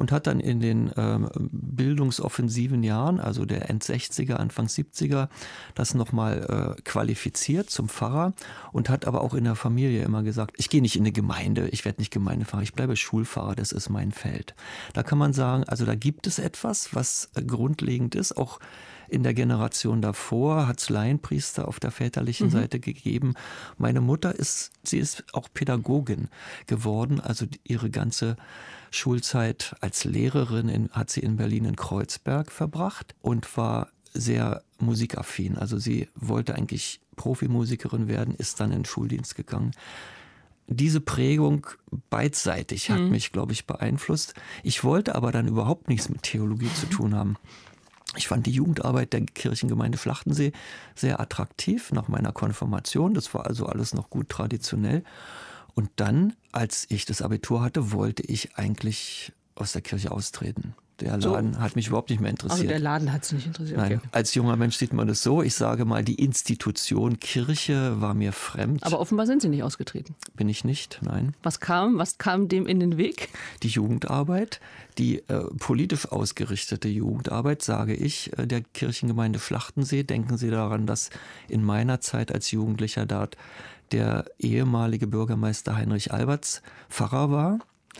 und 0.01 0.13
hat 0.13 0.27
dann 0.27 0.41
in 0.41 0.61
den 0.61 0.91
ähm, 0.97 1.29
bildungsoffensiven 1.35 2.83
Jahren, 2.83 3.21
also 3.21 3.45
der 3.45 3.69
End-60er, 3.69 4.33
Anfang 4.33 4.65
70er, 4.65 5.29
das 5.75 5.93
nochmal 5.93 6.77
äh, 6.79 6.83
qualifiziert 6.85 7.69
zum 7.69 7.91
Pfarrer 7.91 8.33
und 8.73 8.89
hat 8.89 9.07
aber 9.07 9.21
auch 9.21 9.35
in 9.35 9.45
der 9.45 9.57
Familie 9.57 10.03
immer 10.03 10.23
gesagt, 10.23 10.55
ich 10.57 10.71
gehe 10.71 10.81
nicht 10.81 10.97
in 10.97 11.03
eine 11.03 11.13
Gemeinde, 11.13 11.69
ich 11.69 11.85
werde 11.85 12.01
nicht 12.01 12.11
Gemeindepfarrer, 12.11 12.63
ich 12.63 12.73
bleibe 12.73 12.97
Schulpfarrer, 12.97 13.55
das 13.55 13.73
ist 13.73 13.91
mein 13.91 14.11
Feld. 14.11 14.55
Da 14.95 15.03
kann 15.03 15.19
man 15.19 15.35
sagen, 15.35 15.65
also 15.65 15.85
da 15.85 15.95
gibt 15.95 16.27
es 16.27 16.39
etwas, 16.39 16.95
was 16.95 17.29
äh, 17.35 17.43
grundlegend 17.43 18.15
ist, 18.15 18.39
auch 18.39 18.59
in 19.11 19.23
der 19.23 19.35
Generation 19.35 20.01
davor 20.01 20.67
hat 20.67 20.81
es 20.81 20.89
Laienpriester 20.89 21.67
auf 21.69 21.81
der 21.81 21.91
väterlichen 21.91 22.49
mhm. 22.49 22.53
Seite 22.53 22.81
gegeben. 22.81 23.35
Meine 23.77 24.01
Mutter 24.01 24.35
ist, 24.35 24.73
sie 24.83 24.99
ist 24.99 25.25
auch 25.33 25.49
Pädagogin 25.53 26.29
geworden, 26.67 27.21
also 27.21 27.47
ihre 27.65 27.91
ganze 27.91 28.37
Schulzeit 28.91 29.77
als 29.81 30.05
Lehrerin 30.05 30.69
in, 30.69 30.91
hat 30.91 31.11
sie 31.11 31.21
in 31.21 31.37
Berlin 31.37 31.65
in 31.65 31.77
Kreuzberg 31.77 32.51
verbracht 32.51 33.15
und 33.21 33.57
war 33.57 33.89
sehr 34.13 34.63
musikaffin. 34.79 35.57
Also 35.57 35.79
sie 35.79 36.09
wollte 36.15 36.55
eigentlich 36.55 37.01
Profimusikerin 37.17 38.09
werden, 38.09 38.35
ist 38.35 38.61
dann 38.61 38.71
in 38.71 38.81
den 38.81 38.85
Schuldienst 38.85 39.37
gegangen. 39.37 39.73
Diese 40.67 41.01
Prägung 41.01 41.67
beidseitig 42.11 42.91
hat 42.91 43.01
mhm. 43.01 43.11
mich, 43.11 43.33
glaube 43.33 43.53
ich, 43.53 43.67
beeinflusst. 43.67 44.35
Ich 44.63 44.85
wollte 44.85 45.17
aber 45.17 45.33
dann 45.33 45.49
überhaupt 45.49 45.89
nichts 45.89 46.09
mit 46.09 46.23
Theologie 46.23 46.73
zu 46.75 46.87
tun 46.87 47.15
haben. 47.15 47.37
Ich 48.17 48.27
fand 48.27 48.47
die 48.47 48.53
Jugendarbeit 48.53 49.13
der 49.13 49.23
Kirchengemeinde 49.23 49.99
Schlachtensee 49.99 50.53
sehr 50.95 51.21
attraktiv 51.21 51.93
nach 51.93 52.09
meiner 52.09 52.33
Konfirmation. 52.33 53.15
Das 53.15 53.33
war 53.35 53.47
also 53.47 53.67
alles 53.67 53.95
noch 53.95 54.11
gut 54.11 54.29
traditionell. 54.29 55.05
Und 55.75 55.91
dann, 55.97 56.35
als 56.51 56.87
ich 56.89 57.05
das 57.05 57.23
Abitur 57.23 57.63
hatte, 57.63 57.93
wollte 57.93 58.23
ich 58.25 58.57
eigentlich 58.57 59.33
aus 59.55 59.73
der 59.73 59.83
Kirche 59.83 60.11
austreten. 60.11 60.75
Der 61.01 61.17
Laden 61.17 61.55
so. 61.55 61.61
hat 61.61 61.77
mich 61.77 61.89
überhaupt 61.89 62.11
nicht 62.11 62.21
mehr 62.21 62.31
interessiert. 62.31 62.61
Also 62.61 62.69
der 62.69 62.79
Laden 62.79 63.13
hat 63.13 63.23
es 63.25 63.33
nicht 63.33 63.47
interessiert. 63.47 63.79
Okay. 63.79 63.99
Nein, 64.03 64.11
als 64.13 64.35
junger 64.35 64.57
Mensch 64.57 64.77
sieht 64.77 64.93
man 64.93 65.09
das 65.09 65.23
so. 65.23 65.43
Ich 65.43 65.55
sage 65.55 65.85
mal, 65.85 66.05
die 66.05 66.15
Institution 66.15 67.19
Kirche 67.21 68.01
war 68.01 68.15
mir 68.15 68.33
fremd. 68.33 68.85
Aber 68.85 69.01
offenbar 69.01 69.27
sind 69.27 69.43
Sie 69.43 69.49
nicht 69.49 69.63
ausgetreten. 69.63 70.15
Bin 70.35 70.49
ich 70.49 70.65
nicht, 70.65 71.01
nein. 71.03 71.35
Was 71.43 71.61
kam, 71.61 71.99
was 71.99 72.19
kam 72.19 72.49
dem 72.49 72.67
in 72.67 72.81
den 72.81 72.97
Weg? 72.97 73.29
Die 73.63 73.69
Jugendarbeit, 73.69 74.61
die 74.99 75.19
äh, 75.29 75.45
politisch 75.59 76.07
ausgerichtete 76.11 76.89
Jugendarbeit, 76.89 77.63
sage 77.63 77.95
ich, 77.95 78.37
äh, 78.39 78.47
der 78.47 78.61
Kirchengemeinde 78.61 79.39
Schlachtensee. 79.39 80.03
Denken 80.03 80.37
Sie 80.37 80.51
daran, 80.51 80.87
dass 80.87 81.11
in 81.49 81.65
meiner 81.65 82.01
Zeit 82.01 82.33
als 82.33 82.51
Jugendlicher 82.51 83.07
dort 83.07 83.37
der 83.93 84.27
ehemalige 84.39 85.07
Bürgermeister 85.07 85.77
Heinrich 85.77 86.13
Alberts 86.13 86.63
Pfarrer 86.89 87.31
war 87.31 87.59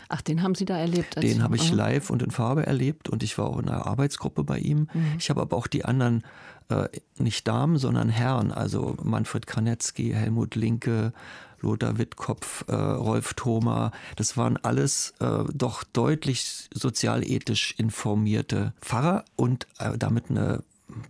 Ach, 0.09 0.21
den 0.21 0.41
haben 0.41 0.55
Sie 0.55 0.65
da 0.65 0.77
erlebt? 0.77 1.21
Den 1.21 1.43
habe 1.43 1.55
ich 1.55 1.71
live 1.71 2.09
und 2.09 2.21
in 2.21 2.31
Farbe 2.31 2.65
erlebt 2.65 3.09
und 3.09 3.23
ich 3.23 3.37
war 3.37 3.47
auch 3.47 3.59
in 3.59 3.69
einer 3.69 3.85
Arbeitsgruppe 3.85 4.43
bei 4.43 4.59
ihm. 4.59 4.87
Mhm. 4.93 5.15
Ich 5.17 5.29
habe 5.29 5.41
aber 5.41 5.57
auch 5.57 5.67
die 5.67 5.85
anderen, 5.85 6.23
äh, 6.69 6.87
nicht 7.17 7.47
Damen, 7.47 7.77
sondern 7.77 8.09
Herren, 8.09 8.51
also 8.51 8.97
Manfred 9.03 9.47
Kranetzky, 9.47 10.11
Helmut 10.11 10.55
Linke, 10.55 11.13
Lothar 11.61 11.97
Wittkopf, 11.97 12.65
äh, 12.67 12.75
Rolf 12.75 13.33
Thoma, 13.35 13.91
das 14.15 14.35
waren 14.37 14.57
alles 14.57 15.13
äh, 15.19 15.43
doch 15.53 15.83
deutlich 15.83 16.69
sozialethisch 16.73 17.75
informierte 17.77 18.73
Pfarrer 18.81 19.25
und 19.35 19.67
äh, 19.79 19.97
damit 19.97 20.29
eine 20.29 20.63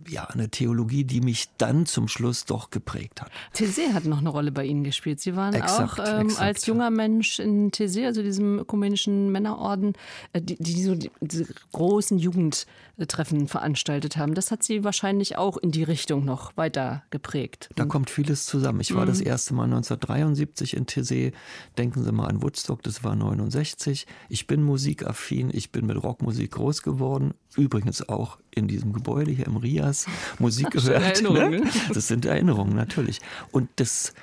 ja, 0.08 0.24
eine 0.24 0.48
Theologie, 0.48 1.04
die 1.04 1.20
mich 1.20 1.48
dann 1.58 1.86
zum 1.86 2.08
Schluss 2.08 2.44
doch 2.44 2.70
geprägt 2.70 3.20
hat. 3.20 3.30
Thésée 3.54 3.92
hat 3.92 4.04
noch 4.04 4.18
eine 4.18 4.28
Rolle 4.28 4.52
bei 4.52 4.64
Ihnen 4.64 4.84
gespielt. 4.84 5.20
Sie 5.20 5.36
waren 5.36 5.54
exakt, 5.54 6.00
auch 6.00 6.20
ähm, 6.20 6.32
als 6.38 6.66
junger 6.66 6.90
Mensch 6.90 7.38
in 7.38 7.70
Thésée, 7.70 8.06
also 8.06 8.22
diesem 8.22 8.58
ökumenischen 8.58 9.30
Männerorden, 9.30 9.94
äh, 10.32 10.40
die, 10.40 10.56
die 10.56 10.82
so 10.82 10.94
die, 10.94 11.10
diese 11.20 11.46
großen 11.72 12.18
Jugendtreffen 12.18 13.48
veranstaltet 13.48 14.16
haben. 14.16 14.34
Das 14.34 14.50
hat 14.50 14.62
Sie 14.62 14.84
wahrscheinlich 14.84 15.36
auch 15.36 15.56
in 15.56 15.70
die 15.70 15.82
Richtung 15.82 16.24
noch 16.24 16.56
weiter 16.56 17.02
geprägt. 17.10 17.70
Da 17.76 17.84
kommt 17.84 18.10
vieles 18.10 18.46
zusammen. 18.46 18.80
Ich 18.80 18.94
war 18.94 19.04
mhm. 19.04 19.08
das 19.08 19.20
erste 19.20 19.54
Mal 19.54 19.64
1973 19.64 20.76
in 20.76 20.86
Thésée. 20.86 21.32
Denken 21.78 22.02
Sie 22.02 22.12
mal 22.12 22.26
an 22.26 22.42
Woodstock, 22.42 22.82
das 22.82 23.04
war 23.04 23.14
69. 23.14 24.06
Ich 24.28 24.46
bin 24.46 24.62
musikaffin, 24.62 25.50
ich 25.52 25.72
bin 25.72 25.86
mit 25.86 26.02
Rockmusik 26.02 26.52
groß 26.52 26.82
geworden. 26.82 27.34
Übrigens 27.56 28.08
auch 28.08 28.38
in 28.54 28.68
diesem 28.68 28.92
Gebäude 28.92 29.30
hier 29.30 29.46
im 29.46 29.56
Rias 29.56 30.06
Musik 30.38 30.70
gehört. 30.72 31.22
Ne? 31.22 31.62
Das 31.94 32.08
sind 32.08 32.24
Erinnerungen, 32.24 32.74
natürlich. 32.74 33.20
Und 33.50 33.68
das, 33.76 34.14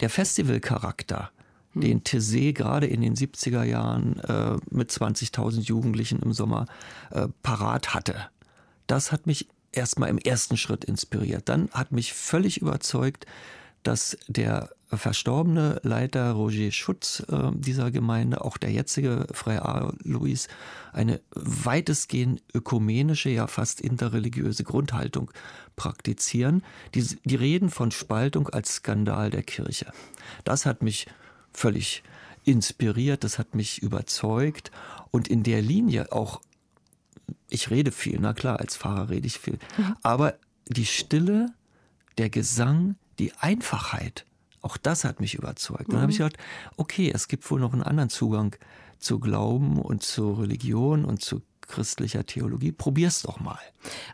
der 0.00 0.10
Festivalcharakter, 0.10 1.30
hm. 1.72 1.80
den 1.80 2.02
Tessé 2.02 2.52
gerade 2.52 2.86
in 2.86 3.00
den 3.00 3.14
70er 3.14 3.62
Jahren 3.62 4.18
äh, 4.20 4.56
mit 4.70 4.90
20.000 4.90 5.60
Jugendlichen 5.62 6.20
im 6.20 6.32
Sommer 6.32 6.66
äh, 7.10 7.28
parat 7.42 7.94
hatte, 7.94 8.28
das 8.86 9.12
hat 9.12 9.26
mich 9.26 9.48
erstmal 9.72 10.08
im 10.08 10.18
ersten 10.18 10.56
Schritt 10.56 10.84
inspiriert. 10.84 11.48
Dann 11.48 11.68
hat 11.70 11.92
mich 11.92 12.12
völlig 12.12 12.60
überzeugt, 12.60 13.26
dass 13.82 14.16
der 14.26 14.70
verstorbene 14.88 15.80
Leiter 15.82 16.32
Roger 16.32 16.70
Schutz 16.70 17.20
äh, 17.28 17.50
dieser 17.54 17.90
Gemeinde, 17.90 18.44
auch 18.44 18.56
der 18.56 18.70
jetzige 18.70 19.26
Freier 19.32 19.92
Louis, 20.02 20.48
eine 20.92 21.20
weitestgehend 21.34 22.42
ökumenische, 22.54 23.30
ja 23.30 23.46
fast 23.46 23.80
interreligiöse 23.80 24.64
Grundhaltung 24.64 25.30
praktizieren. 25.74 26.62
Die, 26.94 27.04
die 27.24 27.34
reden 27.34 27.70
von 27.70 27.90
Spaltung 27.90 28.48
als 28.48 28.76
Skandal 28.76 29.30
der 29.30 29.42
Kirche. 29.42 29.92
Das 30.44 30.66
hat 30.66 30.82
mich 30.82 31.06
völlig 31.52 32.02
inspiriert, 32.44 33.24
das 33.24 33.38
hat 33.38 33.54
mich 33.54 33.82
überzeugt 33.82 34.70
und 35.10 35.26
in 35.26 35.42
der 35.42 35.62
Linie 35.62 36.12
auch, 36.12 36.40
ich 37.48 37.70
rede 37.70 37.90
viel, 37.90 38.18
na 38.20 38.34
klar, 38.34 38.60
als 38.60 38.76
Pfarrer 38.76 39.10
rede 39.10 39.26
ich 39.26 39.38
viel, 39.38 39.58
mhm. 39.76 39.96
aber 40.02 40.34
die 40.68 40.86
Stille, 40.86 41.46
der 42.18 42.30
Gesang, 42.30 42.94
die 43.18 43.32
Einfachheit, 43.34 44.24
auch 44.66 44.76
das 44.76 45.04
hat 45.04 45.20
mich 45.20 45.34
überzeugt. 45.34 45.92
Dann 45.92 46.00
habe 46.00 46.10
ich 46.10 46.18
mhm. 46.18 46.24
gedacht, 46.24 46.42
okay, 46.76 47.10
es 47.14 47.28
gibt 47.28 47.48
wohl 47.50 47.60
noch 47.60 47.72
einen 47.72 47.82
anderen 47.82 48.10
Zugang 48.10 48.56
zu 48.98 49.20
Glauben 49.20 49.80
und 49.80 50.02
zu 50.02 50.32
Religion 50.32 51.04
und 51.04 51.22
zu 51.22 51.42
christlicher 51.62 52.26
Theologie. 52.26 52.72
Probier's 52.72 53.22
doch 53.22 53.38
mal. 53.38 53.58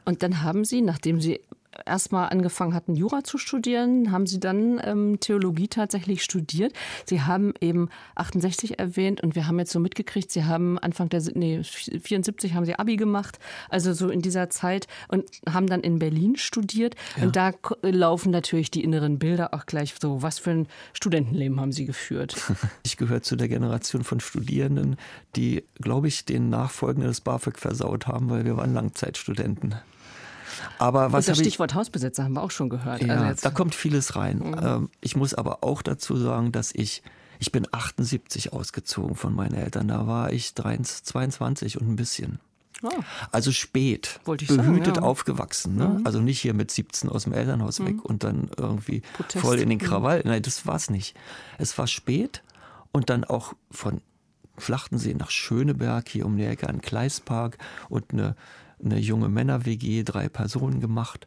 Und 0.05 0.23
dann 0.23 0.43
haben 0.43 0.65
Sie, 0.65 0.83
nachdem 0.83 1.21
Sie 1.21 1.41
erstmal 1.87 2.29
angefangen 2.29 2.75
hatten, 2.75 2.95
Jura 2.95 3.25
zu 3.25 3.39
studieren, 3.39 4.13
haben 4.13 4.27
Sie 4.27 4.41
dann 4.41 4.81
ähm, 4.85 5.21
Theologie 5.21 5.69
tatsächlich 5.69 6.23
studiert. 6.23 6.73
Sie 7.07 7.23
haben 7.23 7.55
eben 7.61 7.89
68 8.15 8.79
erwähnt 8.79 9.23
und 9.23 9.35
wir 9.35 9.47
haben 9.47 9.59
jetzt 9.59 9.73
so 9.73 9.81
mitgekriegt, 9.81 10.31
Sie 10.31 10.45
haben 10.45 10.79
Anfang 10.79 11.09
der, 11.09 11.23
nee, 11.35 11.63
74 11.63 12.55
haben 12.55 12.65
Sie 12.65 12.75
Abi 12.75 12.97
gemacht, 12.97 13.39
also 13.69 13.93
so 13.93 14.11
in 14.11 14.23
dieser 14.23 14.51
Zeit 14.51 14.87
und 15.09 15.25
haben 15.49 15.67
dann 15.67 15.81
in 15.81 15.99
Berlin 15.99 16.37
studiert. 16.37 16.95
Ja. 17.17 17.25
Und 17.25 17.37
da 17.37 17.53
laufen 17.83 18.31
natürlich 18.31 18.71
die 18.71 18.85
inneren 18.85 19.19
Bilder 19.19 19.55
auch 19.55 19.67
gleich 19.67 19.95
so. 20.01 20.23
Was 20.23 20.39
für 20.39 20.51
ein 20.51 20.69
Studentenleben 20.93 21.61
haben 21.61 21.73
Sie 21.73 21.87
geführt? 21.87 22.37
Ich 22.85 22.97
gehöre 22.97 23.23
zu 23.23 23.37
der 23.37 23.49
Generation 23.49 24.03
von 24.05 24.21
Studierenden, 24.21 24.97
die, 25.37 25.65
glaube 25.81 26.09
ich, 26.09 26.25
den 26.25 26.51
Nachfolgenden 26.51 27.09
des 27.09 27.21
BAföG 27.21 27.59
versaut 27.59 28.07
haben, 28.07 28.29
weil 28.29 28.45
wir 28.45 28.57
waren 28.57 28.75
Langzeitstudenten. 28.75 29.77
Aber 30.79 31.13
was 31.13 31.27
Und 31.27 31.33
das 31.33 31.39
Stichwort 31.39 31.73
ich, 31.73 31.77
Hausbesetzer 31.77 32.25
haben 32.25 32.35
wir 32.35 32.43
auch 32.43 32.51
schon 32.51 32.69
gehört. 32.69 33.03
Ja, 33.03 33.23
also 33.23 33.43
da 33.43 33.51
kommt 33.51 33.75
vieles 33.75 34.17
rein. 34.17 34.39
Mhm. 34.39 34.57
Ähm, 34.63 34.91
ich 35.01 35.17
muss 35.17 35.35
aber 35.35 35.63
auch 35.63 35.83
dazu 35.83 36.17
sagen, 36.17 36.53
dass 36.53 36.73
ich 36.75 37.03
ich 37.39 37.51
bin 37.51 37.67
78 37.73 38.53
ausgezogen 38.53 39.17
von 39.17 39.35
meinen 39.35 39.55
Eltern. 39.55 39.89
Da 39.89 40.07
war 40.07 40.33
ich 40.33 40.55
23, 40.55 41.03
22 41.03 41.81
und 41.81 41.89
ein 41.89 41.97
bisschen. 41.97 42.39
Oh. 42.85 42.91
Also 43.33 43.51
spät, 43.51 44.21
behütet 44.25 44.49
sagen, 44.87 44.95
ja. 44.97 45.03
aufgewachsen. 45.03 45.77
Ne? 45.77 45.89
Mhm. 45.89 46.07
Also 46.07 46.21
nicht 46.21 46.41
hier 46.41 46.55
mit 46.55 46.71
17 46.71 47.09
aus 47.09 47.25
dem 47.25 47.33
Elternhaus 47.33 47.81
mhm. 47.81 47.87
weg 47.87 48.05
und 48.05 48.23
dann 48.23 48.49
irgendwie 48.57 49.03
Protest. 49.15 49.45
voll 49.45 49.59
in 49.59 49.71
den 49.71 49.79
mhm. 49.79 49.83
Krawall. 49.83 50.23
Nein, 50.25 50.43
das 50.43 50.67
war 50.67 50.77
es 50.77 50.89
nicht. 50.89 51.17
Es 51.59 51.77
war 51.79 51.89
spät 51.89 52.45
und 52.93 53.11
dann 53.11 53.25
auch 53.25 53.55
von 53.73 54.03
Flachtensee 54.59 55.15
nach 55.15 55.31
Schöneberg, 55.31 56.09
hier 56.09 56.27
um 56.27 56.37
die 56.37 56.45
Ecke 56.45 56.69
an 56.69 56.81
Kleispark 56.81 57.59
und 57.89 58.13
eine 58.13 58.37
eine 58.85 58.99
junge 58.99 59.29
Männer-WG, 59.29 60.03
drei 60.03 60.29
Personen 60.29 60.81
gemacht. 60.81 61.27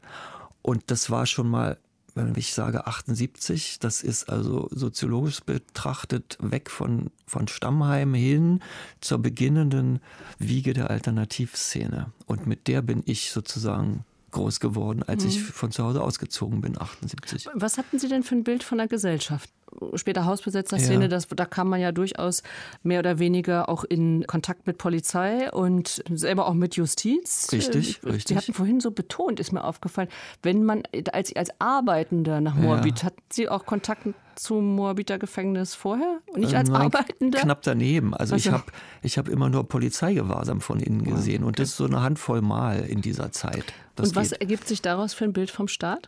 Und 0.62 0.84
das 0.88 1.10
war 1.10 1.26
schon 1.26 1.50
mal, 1.50 1.78
wenn 2.16 2.34
ich 2.36 2.54
sage 2.54 2.88
78, 2.88 3.80
das 3.80 4.02
ist 4.02 4.30
also 4.30 4.68
soziologisch 4.72 5.42
betrachtet 5.42 6.38
weg 6.40 6.70
von, 6.70 7.12
von 7.28 7.48
Stammheim 7.48 8.14
hin 8.14 8.62
zur 9.02 9.20
beginnenden 9.20 10.00
Wiege 10.40 10.74
der 10.74 10.90
Alternativszene. 10.90 12.12
Und 12.26 12.48
mit 12.48 12.68
der 12.68 12.82
bin 12.82 13.04
ich 13.06 13.32
sozusagen 13.32 14.06
groß 14.32 14.60
geworden, 14.60 15.02
als 15.04 15.24
mhm. 15.24 15.30
ich 15.30 15.42
von 15.42 15.72
zu 15.72 15.84
Hause 15.84 16.02
ausgezogen 16.02 16.62
bin, 16.62 16.80
78. 16.80 17.48
Was 17.54 17.78
hatten 17.78 18.00
Sie 18.00 18.08
denn 18.08 18.24
für 18.24 18.36
ein 18.36 18.44
Bild 18.44 18.64
von 18.64 18.78
der 18.78 18.88
Gesellschaft? 18.88 19.50
Später 19.96 20.26
Hausbesetzerszene, 20.26 21.04
ja. 21.04 21.08
das, 21.08 21.28
da 21.28 21.46
kam 21.46 21.70
man 21.70 21.80
ja 21.80 21.92
durchaus 21.92 22.44
mehr 22.84 23.00
oder 23.00 23.20
weniger 23.20 23.70
auch 23.70 23.84
in 23.84 24.26
Kontakt 24.28 24.68
mit 24.68 24.78
Polizei 24.78 25.52
und 25.52 26.04
selber 26.12 26.48
auch 26.48 26.54
mit 26.54 26.76
Justiz. 26.76 27.50
Richtig, 27.52 28.00
Sie 28.02 28.08
richtig. 28.08 28.28
Sie 28.28 28.38
hatten 28.38 28.54
vorhin 28.54 28.80
so 28.80 28.92
betont, 28.92 29.40
ist 29.40 29.52
mir 29.52 29.64
aufgefallen, 29.64 30.10
wenn 30.44 30.64
man 30.64 30.84
als, 31.12 31.36
als 31.36 31.50
Arbeitender 31.60 32.42
nach 32.42 32.56
Moabit, 32.56 33.00
ja. 33.00 33.06
hatten 33.06 33.22
Sie 33.32 33.50
auch 33.50 33.66
Kontakt 33.66 34.08
zum 34.36 34.76
Moabiter 34.76 35.18
Gefängnis 35.18 35.76
vorher? 35.76 36.20
Und 36.28 36.42
nicht 36.42 36.56
als 36.56 36.70
äh, 36.70 36.74
Arbeitender? 36.74 37.40
Knapp 37.40 37.62
daneben. 37.64 38.14
Also, 38.14 38.36
also. 38.36 38.50
ich 38.50 38.54
habe 38.54 38.66
ich 39.02 39.18
hab 39.18 39.28
immer 39.30 39.50
nur 39.50 39.68
Polizeigewahrsam 39.68 40.62
von 40.62 40.80
innen 40.80 41.04
gesehen 41.04 41.44
okay. 41.44 41.48
und 41.48 41.60
das 41.60 41.70
ist 41.70 41.78
so 41.78 41.86
eine 41.86 42.02
Handvoll 42.02 42.42
Mal 42.42 42.86
in 42.86 43.02
dieser 43.02 43.32
Zeit. 43.32 43.66
Das 43.96 44.10
und 44.10 44.16
was 44.16 44.32
geht. 44.32 44.42
ergibt 44.42 44.68
sich 44.68 44.82
daraus 44.82 45.14
für 45.14 45.24
ein 45.24 45.34
Bild 45.34 45.52
vom 45.52 45.68
Staat? 45.68 46.08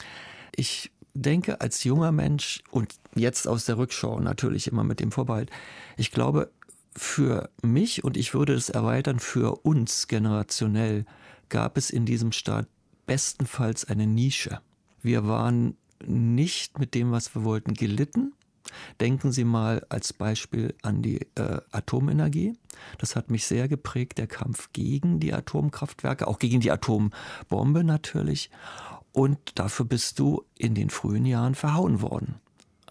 Ich 0.56 0.92
denke 1.22 1.62
als 1.62 1.84
junger 1.84 2.12
Mensch 2.12 2.64
und 2.72 2.96
jetzt 3.16 3.48
aus 3.48 3.66
der 3.66 3.78
Rückschau 3.78 4.20
natürlich 4.20 4.68
immer 4.68 4.84
mit 4.84 5.00
dem 5.00 5.12
Vorbehalt, 5.12 5.50
ich 5.98 6.12
glaube, 6.12 6.52
für 6.96 7.50
mich 7.62 8.04
und 8.04 8.18
ich 8.18 8.34
würde 8.34 8.54
es 8.54 8.70
erweitern, 8.70 9.20
für 9.20 9.64
uns 9.64 10.08
generationell 10.08 11.06
gab 11.50 11.78
es 11.78 11.90
in 11.90 12.06
diesem 12.06 12.32
Staat 12.32 12.68
bestenfalls 13.06 13.86
eine 13.86 14.08
Nische. 14.08 14.62
Wir 15.02 15.28
waren 15.28 15.78
nicht 16.06 16.80
mit 16.80 16.94
dem, 16.94 17.12
was 17.12 17.34
wir 17.36 17.44
wollten, 17.44 17.74
gelitten. 17.74 18.34
Denken 19.00 19.32
Sie 19.32 19.46
mal 19.46 19.86
als 19.90 20.12
Beispiel 20.12 20.76
an 20.82 21.02
die 21.02 21.22
äh, 21.36 21.62
Atomenergie. 21.72 22.54
Das 22.98 23.16
hat 23.16 23.32
mich 23.32 23.46
sehr 23.46 23.68
geprägt, 23.68 24.18
der 24.18 24.28
Kampf 24.28 24.70
gegen 24.74 25.20
die 25.20 25.34
Atomkraftwerke, 25.34 26.28
auch 26.28 26.38
gegen 26.38 26.60
die 26.60 26.72
Atombombe 26.72 27.84
natürlich. 27.84 28.50
Und 29.18 29.58
dafür 29.58 29.84
bist 29.88 30.20
du 30.20 30.46
in 30.60 30.76
den 30.76 30.92
frühen 30.92 31.26
Jahren 31.26 31.56
verhauen 31.56 32.04
worden. 32.04 32.36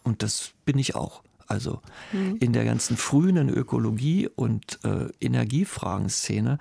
Und 0.03 0.25
das 0.25 0.51
bin 0.65 0.77
ich 0.77 0.97
auch. 0.97 1.23
Also 1.47 1.81
mhm. 2.13 2.39
in 2.41 2.53
der 2.53 2.65
ganzen 2.65 2.97
frühen 2.97 3.49
Ökologie- 3.49 4.29
und 4.35 4.81
äh, 4.83 5.07
Energiefragenszene, 5.21 6.59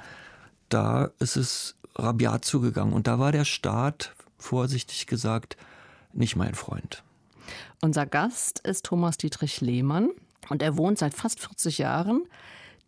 da 0.70 1.10
ist 1.18 1.36
es 1.36 1.78
rabiat 1.96 2.46
zugegangen. 2.46 2.94
Und 2.94 3.08
da 3.08 3.18
war 3.18 3.32
der 3.32 3.44
Staat, 3.44 4.14
vorsichtig 4.38 5.08
gesagt, 5.08 5.58
nicht 6.14 6.36
mein 6.36 6.54
Freund. 6.54 7.02
Unser 7.82 8.06
Gast 8.06 8.60
ist 8.60 8.86
Thomas 8.86 9.18
Dietrich 9.18 9.62
Lehmann 9.62 10.12
und 10.50 10.62
er 10.62 10.78
wohnt 10.78 11.00
seit 11.00 11.16
fast 11.16 11.40
40 11.40 11.80
Jahren 11.80 12.28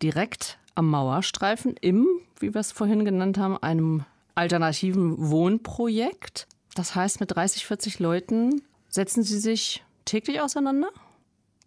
direkt 0.04 0.60
am 0.76 0.92
Mauerstreifen 0.92 1.76
im, 1.82 2.06
wie 2.40 2.54
wir 2.54 2.62
es 2.62 2.72
vorhin 2.72 3.04
genannt 3.04 3.40
haben, 3.40 3.58
einem 3.58 4.06
alternativen 4.36 5.32
Wohnprojekt. 5.32 6.48
Das 6.78 6.94
heißt, 6.94 7.20
mit 7.20 7.32
30, 7.32 7.66
40 7.66 7.98
Leuten 7.98 8.62
setzen 8.88 9.24
Sie 9.24 9.40
sich 9.40 9.84
täglich 10.06 10.42
auseinander? 10.42 10.90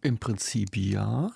Im 0.02 0.18
Prinzip 0.18 0.76
ja. 0.76 1.32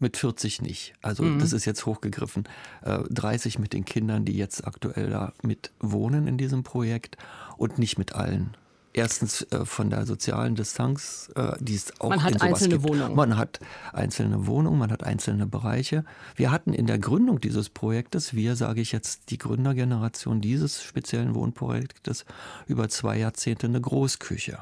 Mit 0.00 0.16
40 0.16 0.60
nicht. 0.60 0.94
Also 1.02 1.22
mhm. 1.22 1.38
das 1.38 1.52
ist 1.52 1.64
jetzt 1.64 1.86
hochgegriffen. 1.86 2.48
Äh, 2.82 3.04
30 3.10 3.60
mit 3.60 3.74
den 3.74 3.84
Kindern, 3.84 4.24
die 4.24 4.36
jetzt 4.36 4.66
aktuell 4.66 5.10
da 5.10 5.32
mit 5.44 5.70
wohnen 5.78 6.26
in 6.26 6.36
diesem 6.36 6.64
Projekt 6.64 7.16
und 7.58 7.78
nicht 7.78 7.96
mit 7.96 8.12
allen. 8.12 8.56
Erstens 8.94 9.42
äh, 9.50 9.64
von 9.64 9.88
der 9.88 10.04
sozialen 10.04 10.54
Distanz, 10.54 11.30
äh, 11.34 11.52
die 11.60 11.74
es 11.74 11.98
auch 12.00 12.10
Man 12.10 12.22
hat 12.22 12.34
in 12.34 12.40
einzelne 12.42 12.74
gibt. 12.74 12.88
Wohnungen. 12.88 13.16
Man 13.16 13.36
hat 13.38 13.60
einzelne 13.92 14.46
Wohnungen, 14.46 14.78
man 14.78 14.92
hat 14.92 15.02
einzelne 15.02 15.46
Bereiche. 15.46 16.04
Wir 16.36 16.50
hatten 16.50 16.74
in 16.74 16.86
der 16.86 16.98
Gründung 16.98 17.40
dieses 17.40 17.70
Projektes, 17.70 18.34
wir 18.34 18.54
sage 18.54 18.82
ich 18.82 18.92
jetzt 18.92 19.30
die 19.30 19.38
Gründergeneration 19.38 20.42
dieses 20.42 20.82
speziellen 20.82 21.34
Wohnprojektes, 21.34 22.26
über 22.66 22.88
zwei 22.90 23.18
Jahrzehnte 23.18 23.66
eine 23.66 23.80
Großküche. 23.80 24.58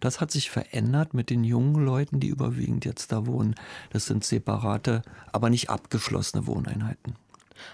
Das 0.00 0.20
hat 0.20 0.30
sich 0.30 0.50
verändert 0.50 1.12
mit 1.12 1.28
den 1.28 1.44
jungen 1.44 1.84
Leuten, 1.84 2.20
die 2.20 2.28
überwiegend 2.28 2.84
jetzt 2.84 3.12
da 3.12 3.26
wohnen. 3.26 3.54
Das 3.90 4.06
sind 4.06 4.24
separate, 4.24 5.02
aber 5.32 5.50
nicht 5.50 5.68
abgeschlossene 5.68 6.46
Wohneinheiten. 6.46 7.16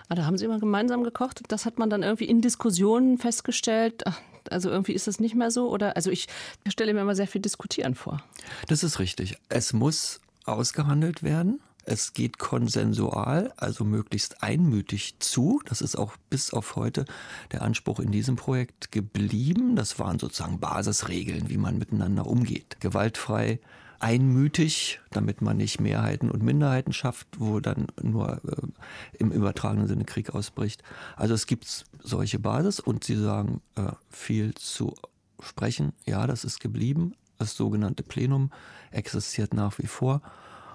Ah, 0.09 0.15
da 0.15 0.25
haben 0.25 0.39
Sie 0.39 0.47
immer 0.47 0.59
gemeinsam 0.59 1.05
gekocht. 1.05 1.43
Das 1.49 1.67
hat 1.67 1.79
man 1.79 1.91
dann 1.91 2.03
irgendwie 2.03 2.25
in 2.25 2.41
Diskussionen 2.41 3.19
festgestellt. 3.19 4.03
Ach, 4.07 4.19
also 4.53 4.71
irgendwie 4.71 4.93
ist 4.93 5.07
das 5.07 5.21
nicht 5.21 5.35
mehr 5.35 5.51
so. 5.51 5.71
Oder 5.71 5.97
also 5.97 6.11
ich 6.11 6.27
stelle 6.69 6.95
mir 6.95 7.01
immer 7.01 7.15
sehr 7.15 7.27
viel 7.27 7.41
Diskutieren 7.41 7.95
vor. 7.95 8.23
Das 8.69 8.83
ist 8.83 8.99
richtig. 8.99 9.37
Es 9.49 9.73
muss 9.73 10.21
ausgehandelt 10.45 11.23
werden. 11.23 11.61
Es 11.87 12.15
geht 12.15 12.39
konsensual, 12.39 13.53
also 13.59 13.85
möglichst 13.85 14.43
einmütig 14.43 15.17
zu. 15.19 15.61
Das 15.67 15.83
ist 15.83 15.97
auch 15.97 16.17
bis 16.31 16.53
auf 16.53 16.77
heute 16.77 17.05
der 17.53 17.61
Anspruch 17.61 18.01
in 18.01 18.11
diesem 18.11 18.37
Projekt 18.37 18.91
geblieben. 18.91 19.77
Das 19.77 19.99
waren 19.99 20.19
sozusagen 20.19 20.61
Basisregeln, 20.61 21.51
wie 21.51 21.59
man 21.59 21.77
miteinander 21.77 22.27
umgeht. 22.27 22.79
Gewaltfrei, 22.81 23.61
einmütig, 24.01 25.01
damit 25.11 25.41
man 25.43 25.57
nicht 25.57 25.81
Mehrheiten 25.81 26.31
und 26.31 26.43
Minderheiten 26.43 26.93
schafft, 26.93 27.29
wo 27.39 27.61
dann 27.61 27.87
nur 28.03 28.41
äh, 28.45 29.19
im 29.19 29.31
übertragenen 29.31 29.87
Sinne 29.87 30.05
Krieg 30.05 30.35
ausbricht. 30.35 30.83
Also 31.17 31.35
es 31.35 31.47
gibt 31.47 31.87
solche 32.01 32.39
Basis 32.39 32.81
und 32.81 33.05
Sie 33.05 33.17
sagen 33.17 33.61
äh, 33.77 33.93
viel 34.11 34.55
zu 34.55 34.95
sprechen. 35.41 35.93
Ja, 36.05 36.27
das 36.27 36.45
ist 36.45 36.61
geblieben. 36.61 37.15
Das 37.39 37.57
sogenannte 37.57 38.03
Plenum 38.03 38.51
existiert 38.91 39.55
nach 39.55 39.79
wie 39.79 39.87
vor. 39.87 40.23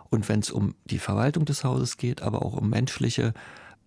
Und 0.10 0.28
wenn 0.28 0.40
es 0.40 0.52
um 0.52 0.76
die 0.86 1.00
Verwaltung 1.00 1.46
des 1.46 1.64
Hauses 1.64 1.98
geht, 1.98 2.22
aber 2.22 2.44
auch 2.44 2.54
um 2.56 2.70
menschliche 2.70 3.34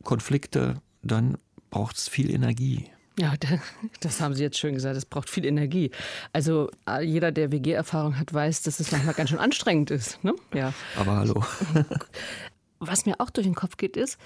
Konflikte, 0.04 0.80
dann 1.02 1.36
braucht 1.70 1.96
es 1.96 2.08
viel 2.08 2.30
Energie. 2.30 2.90
Ja, 3.19 3.35
das 4.00 4.21
haben 4.21 4.35
Sie 4.35 4.42
jetzt 4.42 4.59
schön 4.59 4.75
gesagt. 4.75 4.97
Es 4.97 5.04
braucht 5.04 5.28
viel 5.28 5.45
Energie. 5.45 5.90
Also 6.33 6.71
äh, 6.88 7.04
jeder, 7.04 7.33
der 7.33 7.52
WG-Erfahrung 7.52 8.19
hat, 8.19 8.33
weiß, 8.33 8.62
dass 8.62 8.81
es 8.81 8.92
manchmal 8.92 9.14
ganz 9.14 9.31
schön 9.31 9.38
anstrengend 9.38 9.90
ist. 9.90 10.23
Ne? 10.25 10.35
Ja. 10.54 10.73
Aber 10.97 11.16
hallo. 11.16 11.45
Was 12.78 13.07
mir 13.07 13.21
auch 13.21 13.31
durch 13.31 13.47
den 13.47 13.54
Kopf 13.54 13.76
geht, 13.76 13.97
ist, 13.97 14.19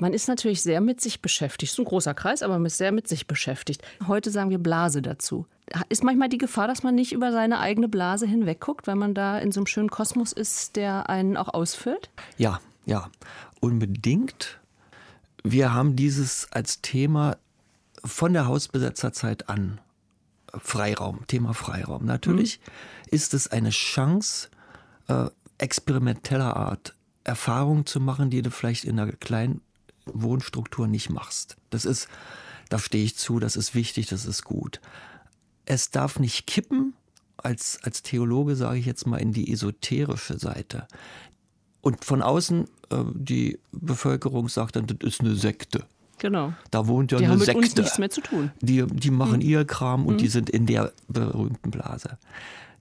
man 0.00 0.14
ist 0.14 0.28
natürlich 0.28 0.62
sehr 0.62 0.80
mit 0.80 1.00
sich 1.00 1.20
beschäftigt. 1.20 1.72
Es 1.72 1.74
ist 1.74 1.78
ein 1.78 1.84
großer 1.84 2.14
Kreis, 2.14 2.42
aber 2.42 2.54
man 2.54 2.66
ist 2.66 2.78
sehr 2.78 2.92
mit 2.92 3.06
sich 3.06 3.26
beschäftigt. 3.26 3.82
Heute 4.06 4.30
sagen 4.30 4.50
wir 4.50 4.58
Blase 4.58 5.02
dazu. 5.02 5.46
Ist 5.88 6.02
manchmal 6.02 6.28
die 6.28 6.38
Gefahr, 6.38 6.68
dass 6.68 6.82
man 6.82 6.94
nicht 6.94 7.12
über 7.12 7.32
seine 7.32 7.60
eigene 7.60 7.88
Blase 7.88 8.26
hinwegguckt, 8.26 8.86
weil 8.86 8.96
man 8.96 9.14
da 9.14 9.38
in 9.38 9.52
so 9.52 9.60
einem 9.60 9.66
schönen 9.66 9.90
Kosmos 9.90 10.32
ist, 10.32 10.76
der 10.76 11.10
einen 11.10 11.36
auch 11.36 11.52
ausfüllt? 11.52 12.10
Ja, 12.38 12.60
ja, 12.86 13.10
unbedingt. 13.60 14.58
Wir 15.44 15.74
haben 15.74 15.96
dieses 15.96 16.48
als 16.50 16.80
Thema 16.80 17.36
von 18.04 18.32
der 18.32 18.46
Hausbesetzerzeit 18.46 19.48
an. 19.48 19.80
Freiraum, 20.58 21.26
Thema 21.26 21.54
Freiraum. 21.54 22.04
Natürlich 22.04 22.58
mhm. 22.58 23.14
ist 23.14 23.34
es 23.34 23.48
eine 23.48 23.70
Chance, 23.70 24.48
äh, 25.06 25.26
experimenteller 25.58 26.56
Art 26.56 26.94
Erfahrungen 27.24 27.86
zu 27.86 28.00
machen, 28.00 28.30
die 28.30 28.42
du 28.42 28.50
vielleicht 28.50 28.84
in 28.84 28.98
einer 28.98 29.12
kleinen 29.12 29.60
Wohnstruktur 30.06 30.88
nicht 30.88 31.10
machst. 31.10 31.56
Das 31.70 31.84
ist, 31.84 32.08
da 32.68 32.78
stehe 32.78 33.04
ich 33.04 33.16
zu, 33.16 33.38
das 33.38 33.56
ist 33.56 33.74
wichtig, 33.74 34.06
das 34.06 34.26
ist 34.26 34.44
gut. 34.44 34.80
Es 35.66 35.90
darf 35.90 36.18
nicht 36.18 36.46
kippen, 36.46 36.94
als, 37.36 37.78
als 37.82 38.02
Theologe 38.02 38.56
sage 38.56 38.78
ich 38.78 38.86
jetzt 38.86 39.06
mal, 39.06 39.18
in 39.18 39.32
die 39.32 39.52
esoterische 39.52 40.38
Seite. 40.38 40.86
Und 41.80 42.04
von 42.04 42.22
außen, 42.22 42.64
äh, 42.90 43.04
die 43.14 43.58
Bevölkerung 43.72 44.48
sagt 44.48 44.76
dann, 44.76 44.86
das 44.86 44.98
ist 45.02 45.20
eine 45.20 45.34
Sekte. 45.34 45.86
Genau. 46.20 46.52
Da 46.70 46.86
wohnt 46.86 47.12
ja 47.12 47.18
die 47.18 47.24
eine 47.24 47.32
haben 47.32 47.38
mit 47.38 47.46
Sekte. 47.46 47.60
uns 47.60 47.76
nichts 47.76 47.98
mehr 47.98 48.10
zu 48.10 48.20
tun. 48.20 48.52
Die, 48.60 48.86
die 48.86 49.10
machen 49.10 49.40
hm. 49.40 49.48
ihr 49.48 49.64
Kram 49.64 50.06
und 50.06 50.14
Hm. 50.14 50.18
die 50.18 50.28
sind 50.28 50.50
in 50.50 50.66
der 50.66 50.92
berühmten 51.08 51.70
Blase. 51.70 52.18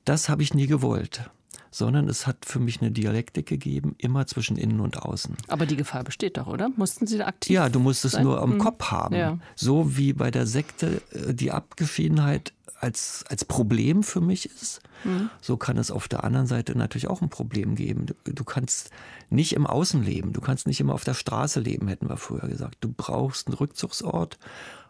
Das 0.05 0.29
habe 0.29 0.43
ich 0.43 0.53
nie 0.53 0.67
gewollt 0.67 1.29
sondern 1.71 2.07
es 2.09 2.25
hat 2.27 2.45
für 2.45 2.59
mich 2.59 2.81
eine 2.81 2.91
Dialektik 2.91 3.45
gegeben, 3.47 3.95
immer 3.97 4.25
zwischen 4.27 4.57
innen 4.57 4.79
und 4.79 4.97
außen. 5.01 5.35
Aber 5.47 5.65
die 5.65 5.75
Gefahr 5.77 6.03
besteht 6.03 6.37
doch, 6.37 6.47
oder? 6.47 6.69
Mussten 6.75 7.07
Sie 7.07 7.17
da 7.17 7.27
aktiv 7.27 7.53
Ja, 7.53 7.69
du 7.69 7.79
musst 7.79 8.05
es 8.05 8.13
sein? 8.13 8.23
nur 8.23 8.41
am 8.41 8.53
Hm. 8.53 8.59
Kopf 8.59 8.91
haben. 8.91 9.15
Ja. 9.15 9.37
So 9.55 9.97
wie 9.97 10.13
bei 10.13 10.31
der 10.31 10.45
Sekte 10.47 11.01
äh, 11.11 11.33
die 11.33 11.51
Abgeschiedenheit 11.51 12.53
als, 12.81 13.25
als 13.27 13.43
Problem 13.45 14.03
für 14.03 14.21
mich 14.21 14.45
ist, 14.45 14.81
Hm. 15.03 15.29
so 15.41 15.55
kann 15.57 15.77
es 15.77 15.91
auf 15.91 16.07
der 16.09 16.23
anderen 16.25 16.45
Seite 16.47 16.77
natürlich 16.77 17.07
auch 17.07 17.21
ein 17.21 17.29
Problem 17.29 17.75
geben. 17.75 18.05
Du, 18.07 18.13
du 18.33 18.43
kannst 18.43 18.89
nicht 19.29 19.53
im 19.53 19.65
Außen 19.67 20.03
leben, 20.03 20.33
du 20.33 20.41
kannst 20.41 20.67
nicht 20.67 20.79
immer 20.81 20.93
auf 20.93 21.03
der 21.05 21.13
Straße 21.13 21.59
leben, 21.61 21.87
hätten 21.87 22.09
wir 22.09 22.17
früher 22.17 22.47
gesagt. 22.49 22.77
Du 22.81 22.91
brauchst 22.95 23.47
einen 23.47 23.53
Rückzugsort 23.55 24.37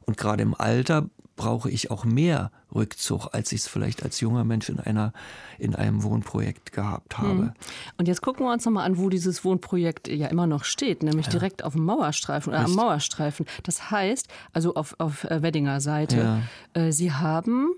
und 0.10 0.18
gerade 0.18 0.42
im 0.42 0.56
Alter 0.60 1.08
brauche 1.36 1.70
ich 1.70 1.92
auch 1.92 2.04
mehr 2.04 2.52
Rückzug, 2.74 3.30
als 3.32 3.52
ich 3.52 3.62
es 3.62 3.68
vielleicht 3.68 4.02
als 4.02 4.20
junger 4.22 4.44
Mensch 4.44 4.70
in 4.70 4.80
einer 4.80 5.14
in 5.60 5.76
einem 5.76 6.02
Wohnprojekt 6.02 6.72
gehabt 6.74 7.20
habe. 7.20 7.30
Hm. 7.30 7.52
Und 7.98 8.08
jetzt 8.08 8.22
gucken 8.24 8.44
wir 8.48 8.52
uns 8.52 8.66
nochmal 8.66 8.86
an, 8.88 8.98
wo 8.98 9.10
dieses 9.10 9.46
Wohnprojekt 9.46 10.08
ja 10.08 10.28
immer 10.28 10.48
noch 10.48 10.64
steht, 10.64 11.04
nämlich 11.04 11.28
Ja. 11.28 11.34
direkt 11.34 11.64
auf 11.64 11.74
dem 11.74 11.86
Mauerstreifen 11.86 12.50
oder 12.52 12.60
am 12.60 12.66
Richtig. 12.66 12.82
Mauerstreifen. 12.84 13.46
Das 13.64 13.92
heißt, 13.92 14.28
also 14.52 14.74
auf, 14.74 14.96
auf 14.98 15.26
äh, 15.26 15.44
Weddinger 15.44 15.80
Seite, 15.80 16.42
Ja. 16.74 16.82
äh, 16.82 16.92
Sie 16.92 17.12
haben 17.14 17.70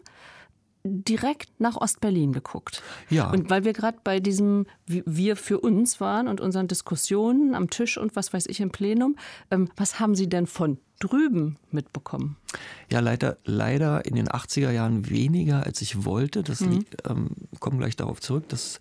direkt 0.83 1.59
nach 1.59 1.77
Ostberlin 1.77 2.33
geguckt. 2.33 2.81
Ja. 3.09 3.29
Und 3.31 3.49
weil 3.49 3.63
wir 3.63 3.73
gerade 3.73 3.99
bei 4.03 4.19
diesem 4.19 4.65
Wir 4.87 5.35
für 5.35 5.59
uns 5.59 5.99
waren 6.01 6.27
und 6.27 6.41
unseren 6.41 6.67
Diskussionen 6.67 7.55
am 7.55 7.69
Tisch 7.69 7.97
und 7.97 8.15
was 8.15 8.33
weiß 8.33 8.47
ich 8.47 8.59
im 8.59 8.71
Plenum, 8.71 9.15
ähm, 9.51 9.69
was 9.75 9.99
haben 9.99 10.15
Sie 10.15 10.27
denn 10.27 10.47
von 10.47 10.77
drüben 10.99 11.57
mitbekommen? 11.71 12.37
Ja, 12.91 12.99
leider, 12.99 13.37
leider 13.43 14.05
in 14.05 14.15
den 14.15 14.27
80er 14.27 14.71
Jahren 14.71 15.09
weniger, 15.09 15.63
als 15.65 15.81
ich 15.81 16.05
wollte. 16.05 16.43
Das 16.43 16.61
Mhm. 16.61 16.71
liegt, 16.71 17.09
ähm, 17.09 17.29
kommen 17.59 17.79
gleich 17.79 17.95
darauf 17.95 18.19
zurück. 18.21 18.45
Das 18.49 18.79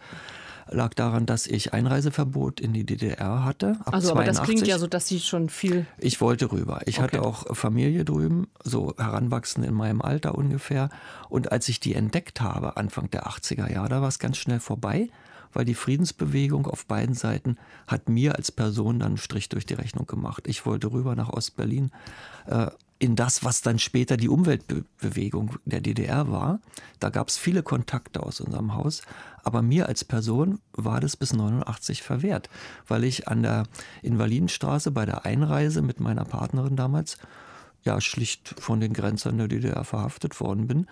lag 0.70 0.94
daran, 0.94 1.26
dass 1.26 1.46
ich 1.46 1.72
Einreiseverbot 1.72 2.60
in 2.60 2.72
die 2.72 2.84
DDR 2.84 3.44
hatte. 3.44 3.78
Also, 3.86 4.12
aber 4.12 4.24
das 4.24 4.36
82. 4.36 4.42
klingt 4.42 4.66
ja 4.66 4.78
so, 4.78 4.86
dass 4.86 5.06
Sie 5.06 5.20
schon 5.20 5.48
viel. 5.48 5.86
Ich 5.98 6.20
wollte 6.20 6.52
rüber. 6.52 6.80
Ich 6.86 7.00
hatte 7.00 7.22
auch 7.22 7.54
Familie 7.56 8.04
drüben, 8.04 8.48
so 8.62 8.94
heranwachsen 8.96 9.64
in 9.64 9.74
meinem 9.74 10.00
Alter 10.00 10.36
ungefähr. 10.36 10.90
Und 11.28 11.52
als 11.52 11.68
ich 11.68 11.80
die 11.80 11.94
entdeckt 11.94 12.40
habe, 12.40 12.76
Anfang 12.76 13.10
der 13.10 13.26
80er 13.26 13.70
Jahre, 13.70 13.88
da 13.88 14.00
war 14.00 14.08
es 14.08 14.18
ganz 14.18 14.36
schnell 14.36 14.60
vorbei, 14.60 15.08
weil 15.52 15.64
die 15.64 15.74
Friedensbewegung 15.74 16.66
auf 16.66 16.86
beiden 16.86 17.14
Seiten 17.14 17.56
hat 17.86 18.08
mir 18.08 18.36
als 18.36 18.52
Person 18.52 19.00
dann 19.00 19.08
einen 19.08 19.16
Strich 19.16 19.48
durch 19.48 19.66
die 19.66 19.74
Rechnung 19.74 20.06
gemacht. 20.06 20.44
Ich 20.46 20.64
wollte 20.66 20.92
rüber 20.92 21.16
nach 21.16 21.30
Ostberlin. 21.30 21.90
Äh, 22.46 22.68
in 23.00 23.16
das, 23.16 23.42
was 23.42 23.62
dann 23.62 23.78
später 23.78 24.18
die 24.18 24.28
Umweltbewegung 24.28 25.56
der 25.64 25.80
DDR 25.80 26.30
war. 26.30 26.60
Da 27.00 27.08
gab 27.08 27.28
es 27.28 27.38
viele 27.38 27.62
Kontakte 27.62 28.22
aus 28.22 28.40
unserem 28.40 28.74
Haus, 28.74 29.02
aber 29.42 29.62
mir 29.62 29.88
als 29.88 30.04
Person 30.04 30.60
war 30.72 31.00
das 31.00 31.16
bis 31.16 31.32
89 31.32 32.02
verwehrt, 32.02 32.50
weil 32.86 33.04
ich 33.04 33.26
an 33.26 33.42
der 33.42 33.64
Invalidenstraße 34.02 34.90
bei 34.90 35.06
der 35.06 35.24
Einreise 35.24 35.80
mit 35.80 35.98
meiner 35.98 36.26
Partnerin 36.26 36.76
damals 36.76 37.16
ja 37.84 38.02
schlicht 38.02 38.54
von 38.60 38.80
den 38.80 38.92
Grenzern 38.92 39.38
der 39.38 39.48
DDR 39.48 39.84
verhaftet 39.84 40.38
worden 40.38 40.66
bin. 40.66 40.86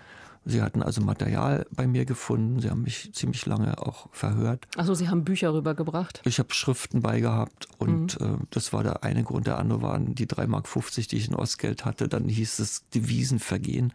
Sie 0.44 0.62
hatten 0.62 0.83
also 0.83 1.03
Material 1.03 1.66
bei 1.70 1.87
mir 1.87 2.05
gefunden, 2.05 2.61
sie 2.61 2.70
haben 2.70 2.83
mich 2.83 3.12
ziemlich 3.12 3.44
lange 3.46 3.79
auch 3.79 4.09
verhört. 4.12 4.66
Achso, 4.77 4.94
Sie 4.94 5.09
haben 5.09 5.24
Bücher 5.24 5.53
rübergebracht. 5.53 6.22
Ich 6.24 6.38
habe 6.38 6.55
Schriften 6.55 7.03
beigehabt 7.03 7.68
und 7.79 8.20
äh, 8.20 8.37
das 8.51 8.72
war 8.72 8.83
der 8.83 9.05
eine 9.05 9.24
Grund. 9.24 9.46
Der 9.46 9.59
andere 9.59 9.83
waren 9.83 10.14
die 10.14 10.27
3,50 10.27 10.46
Mark, 10.48 11.09
die 11.11 11.16
ich 11.16 11.29
in 11.29 11.35
Ostgeld 11.35 11.85
hatte. 11.85 12.09
Dann 12.09 12.29
hieß 12.29 12.59
es 12.61 12.88
Devisenvergehen. 12.90 13.92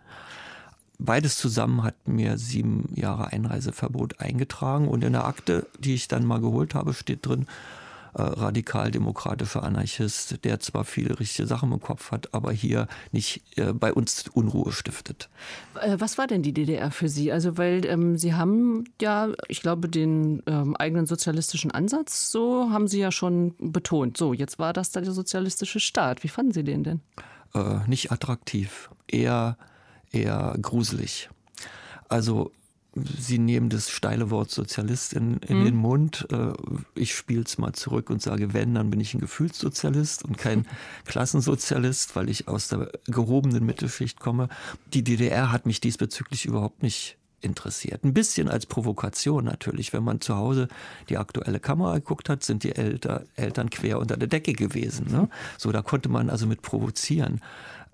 Beides 0.99 1.37
zusammen 1.37 1.83
hat 1.83 2.07
mir 2.07 2.37
sieben 2.37 2.89
Jahre 2.93 3.27
Einreiseverbot 3.27 4.19
eingetragen 4.19 4.87
und 4.87 5.03
in 5.03 5.13
der 5.13 5.25
Akte, 5.25 5.67
die 5.79 5.95
ich 5.95 6.07
dann 6.07 6.25
mal 6.25 6.39
geholt 6.39 6.75
habe, 6.75 6.93
steht 6.93 7.25
drin, 7.25 7.47
äh, 8.15 8.21
radikaldemokratischer 8.21 9.63
Anarchist, 9.63 10.43
der 10.43 10.59
zwar 10.59 10.85
viele 10.85 11.19
richtige 11.19 11.47
Sachen 11.47 11.71
im 11.71 11.79
Kopf 11.79 12.11
hat, 12.11 12.33
aber 12.33 12.51
hier 12.51 12.87
nicht 13.11 13.41
äh, 13.57 13.73
bei 13.73 13.93
uns 13.93 14.25
Unruhe 14.33 14.71
stiftet. 14.71 15.29
Äh, 15.81 15.97
was 15.99 16.17
war 16.17 16.27
denn 16.27 16.43
die 16.43 16.53
DDR 16.53 16.91
für 16.91 17.09
Sie? 17.09 17.31
Also, 17.31 17.57
weil 17.57 17.85
ähm, 17.85 18.17
Sie 18.17 18.33
haben 18.33 18.85
ja, 19.01 19.29
ich 19.47 19.61
glaube, 19.61 19.89
den 19.89 20.43
ähm, 20.45 20.75
eigenen 20.75 21.05
sozialistischen 21.05 21.71
Ansatz, 21.71 22.29
so 22.31 22.69
haben 22.71 22.87
Sie 22.87 22.99
ja 22.99 23.11
schon 23.11 23.55
betont. 23.59 24.17
So, 24.17 24.33
jetzt 24.33 24.59
war 24.59 24.73
das 24.73 24.91
dann 24.91 25.03
der 25.03 25.13
sozialistische 25.13 25.79
Staat. 25.79 26.23
Wie 26.23 26.29
fanden 26.29 26.51
Sie 26.51 26.63
den 26.63 26.83
denn? 26.83 27.01
Äh, 27.53 27.87
nicht 27.87 28.11
attraktiv, 28.11 28.89
eher, 29.07 29.57
eher 30.11 30.55
gruselig. 30.61 31.29
Also 32.09 32.51
Sie 32.95 33.39
nehmen 33.39 33.69
das 33.69 33.89
steile 33.89 34.29
Wort 34.29 34.51
Sozialist 34.51 35.13
in, 35.13 35.37
in 35.37 35.59
mhm. 35.59 35.65
den 35.65 35.75
Mund. 35.75 36.27
Äh, 36.31 36.53
ich 36.95 37.15
spiele 37.15 37.41
es 37.41 37.57
mal 37.57 37.73
zurück 37.73 38.09
und 38.09 38.21
sage, 38.21 38.53
wenn, 38.53 38.75
dann 38.75 38.89
bin 38.89 38.99
ich 38.99 39.13
ein 39.13 39.19
Gefühlssozialist 39.19 40.23
und 40.23 40.37
kein 40.37 40.67
Klassensozialist, 41.05 42.15
weil 42.15 42.29
ich 42.29 42.47
aus 42.47 42.67
der 42.67 42.91
gehobenen 43.07 43.65
Mittelschicht 43.65 44.19
komme. 44.19 44.47
Die 44.93 45.03
DDR 45.03 45.51
hat 45.51 45.65
mich 45.65 45.81
diesbezüglich 45.81 46.45
überhaupt 46.45 46.83
nicht 46.83 47.17
interessiert. 47.43 48.03
Ein 48.03 48.13
bisschen 48.13 48.47
als 48.47 48.65
Provokation 48.65 49.43
natürlich. 49.43 49.93
Wenn 49.93 50.03
man 50.03 50.21
zu 50.21 50.35
Hause 50.35 50.67
die 51.09 51.17
aktuelle 51.17 51.59
Kamera 51.59 51.95
geguckt 51.95 52.29
hat, 52.29 52.43
sind 52.43 52.63
die 52.63 52.75
Elter, 52.75 53.23
Eltern 53.35 53.69
quer 53.69 53.99
unter 53.99 54.17
der 54.17 54.27
Decke 54.27 54.53
gewesen. 54.53 55.07
Ne? 55.11 55.29
So, 55.57 55.71
da 55.71 55.81
konnte 55.81 56.09
man 56.09 56.29
also 56.29 56.47
mit 56.47 56.61
provozieren. 56.61 57.41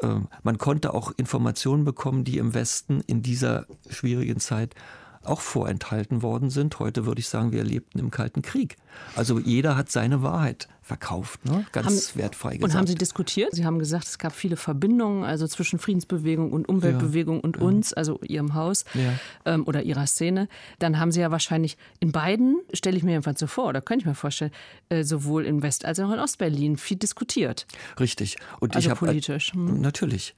Ähm, 0.01 0.27
man 0.43 0.57
konnte 0.57 0.93
auch 0.93 1.11
Informationen 1.17 1.85
bekommen, 1.85 2.23
die 2.23 2.37
im 2.37 2.53
Westen 2.53 3.01
in 3.01 3.21
dieser 3.21 3.65
schwierigen 3.89 4.39
Zeit 4.39 4.75
auch 5.23 5.41
vorenthalten 5.41 6.21
worden 6.21 6.49
sind. 6.49 6.79
Heute 6.79 7.05
würde 7.05 7.19
ich 7.19 7.27
sagen, 7.27 7.51
wir 7.51 7.63
lebten 7.63 7.99
im 7.99 8.09
Kalten 8.09 8.41
Krieg. 8.41 8.77
Also 9.15 9.39
jeder 9.39 9.75
hat 9.75 9.91
seine 9.91 10.23
Wahrheit 10.23 10.69
verkauft, 10.89 11.45
ne? 11.45 11.67
ganz 11.71 12.09
haben, 12.09 12.19
wertfrei 12.19 12.57
gesagt. 12.57 12.63
Und 12.63 12.75
haben 12.75 12.87
Sie 12.87 12.95
diskutiert? 12.95 13.53
Sie 13.53 13.63
haben 13.63 13.77
gesagt, 13.77 14.07
es 14.07 14.17
gab 14.17 14.33
viele 14.33 14.57
Verbindungen 14.57 15.23
also 15.23 15.47
zwischen 15.47 15.77
Friedensbewegung 15.77 16.51
und 16.51 16.67
Umweltbewegung 16.67 17.37
ja, 17.37 17.43
und 17.43 17.57
ja. 17.57 17.61
uns, 17.61 17.93
also 17.93 18.19
Ihrem 18.23 18.55
Haus 18.55 18.85
ja. 18.95 19.13
ähm, 19.45 19.67
oder 19.67 19.83
Ihrer 19.83 20.07
Szene. 20.07 20.47
Dann 20.79 20.97
haben 20.99 21.11
Sie 21.11 21.21
ja 21.21 21.29
wahrscheinlich 21.29 21.77
in 21.99 22.11
beiden, 22.11 22.57
stelle 22.73 22.97
ich 22.97 23.03
mir 23.03 23.11
jedenfalls 23.11 23.39
so 23.39 23.45
vor, 23.45 23.67
oder 23.67 23.81
könnte 23.81 24.01
ich 24.01 24.07
mir 24.07 24.15
vorstellen, 24.15 24.51
äh, 24.89 25.03
sowohl 25.03 25.45
in 25.45 25.61
West- 25.61 25.85
als 25.85 25.99
auch 25.99 26.11
in 26.11 26.17
Ostberlin 26.17 26.75
viel 26.77 26.97
diskutiert. 26.97 27.67
Richtig. 27.99 28.37
Und 28.59 28.75
also 28.75 28.87
ich 28.87 28.89
habe 28.89 29.05
politisch. 29.05 29.53
Hm. 29.53 29.81
Natürlich. 29.81 30.33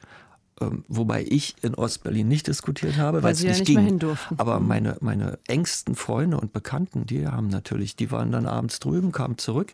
Ähm, 0.60 0.84
wobei 0.90 1.26
ich 1.28 1.56
in 1.62 1.76
Ostberlin 1.76 2.28
nicht 2.28 2.48
diskutiert 2.48 2.98
habe, 2.98 3.24
weil 3.24 3.32
es 3.32 3.42
nicht, 3.42 3.60
nicht 3.60 3.66
ging. 3.66 4.00
Aber 4.36 4.60
mhm. 4.60 4.68
meine, 4.68 4.98
meine 5.00 5.40
engsten 5.48 5.96
Freunde 5.96 6.38
und 6.38 6.52
Bekannten, 6.52 7.06
die 7.06 7.26
haben 7.26 7.48
natürlich, 7.48 7.96
die 7.96 8.12
waren 8.12 8.34
dann 8.34 8.46
abends 8.46 8.80
drüben, 8.80 9.14
kamen 9.14 9.38
zurück. 9.38 9.74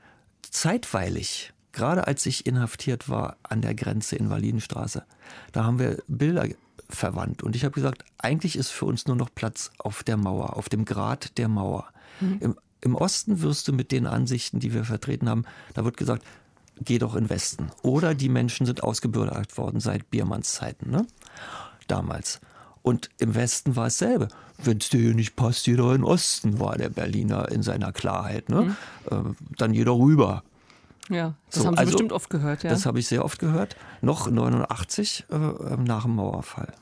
Zeitweilig, 0.52 1.54
gerade 1.72 2.08
als 2.08 2.26
ich 2.26 2.46
inhaftiert 2.46 3.10
war 3.10 3.38
an 3.44 3.62
der 3.62 3.76
Grenze 3.76 4.16
in 4.16 4.30
Walidenstraße, 4.30 5.04
da 5.52 5.64
haben 5.64 5.80
wir 5.80 6.02
Bilder 6.08 6.48
verwandt. 6.90 7.44
Und 7.44 7.56
ich 7.56 7.64
habe 7.64 7.74
gesagt, 7.74 8.06
eigentlich 8.18 8.56
ist 8.56 8.70
für 8.70 8.86
uns 8.86 9.08
nur 9.08 9.16
noch 9.16 9.30
Platz 9.34 9.72
auf 9.78 10.04
der 10.04 10.18
Mauer, 10.18 10.56
auf 10.58 10.70
dem 10.70 10.86
Grat 10.86 11.38
der 11.38 11.48
Mauer. 11.48 11.88
Mhm. 12.20 12.38
Im, 12.40 12.60
Im 12.82 12.96
Osten 12.96 13.42
wirst 13.42 13.68
du 13.68 13.74
mit 13.74 13.92
den 13.92 14.08
Ansichten, 14.08 14.60
die 14.60 14.74
wir 14.74 14.86
vertreten 14.86 15.30
haben, 15.30 15.46
da 15.74 15.84
wird 15.84 15.98
gesagt, 15.98 16.24
geh 16.80 16.98
doch 16.98 17.16
in 17.16 17.26
den 17.26 17.30
Westen. 17.30 17.72
Oder 17.82 18.16
die 18.16 18.30
Menschen 18.30 18.66
sind 18.66 18.84
ausgebürgert 18.84 19.58
worden 19.58 19.80
seit 19.80 20.10
Biermanns 20.10 20.54
Zeiten, 20.54 20.92
ne? 20.92 21.06
damals. 21.88 22.40
Und 22.88 23.10
im 23.18 23.36
Westen 23.36 23.76
war 23.76 23.88
es 23.88 23.98
selbe. 23.98 24.30
Wenn 24.58 24.78
es 24.78 24.90
dir 24.90 25.00
hier 25.00 25.14
nicht 25.14 25.36
passt, 25.36 25.66
geh 25.66 25.76
doch 25.76 25.92
in 25.92 26.02
den 26.02 26.04
Osten, 26.04 26.60
war 26.60 26.78
der 26.78 26.90
Berliner 26.90 27.52
in 27.52 27.62
seiner 27.62 27.92
Klarheit. 27.92 28.50
Ne? 28.50 28.62
Mhm. 28.62 28.76
Äh, 29.12 29.34
dann 29.58 29.74
jeder 29.74 29.92
rüber. 29.92 30.44
Ja, 31.10 31.36
das 31.50 31.62
so, 31.62 31.68
haben 31.68 31.76
Sie 31.76 31.80
also, 31.80 31.92
bestimmt 31.92 32.12
oft 32.14 32.30
gehört. 32.30 32.64
Ja? 32.64 32.70
Das 32.70 32.86
habe 32.86 33.00
ich 33.00 33.08
sehr 33.08 33.24
oft 33.24 33.40
gehört. 33.40 33.76
Noch 34.02 34.30
89 34.30 35.26
äh, 35.30 35.38
nach 35.78 36.04
dem 36.04 36.16
Mauerfall. 36.16 36.74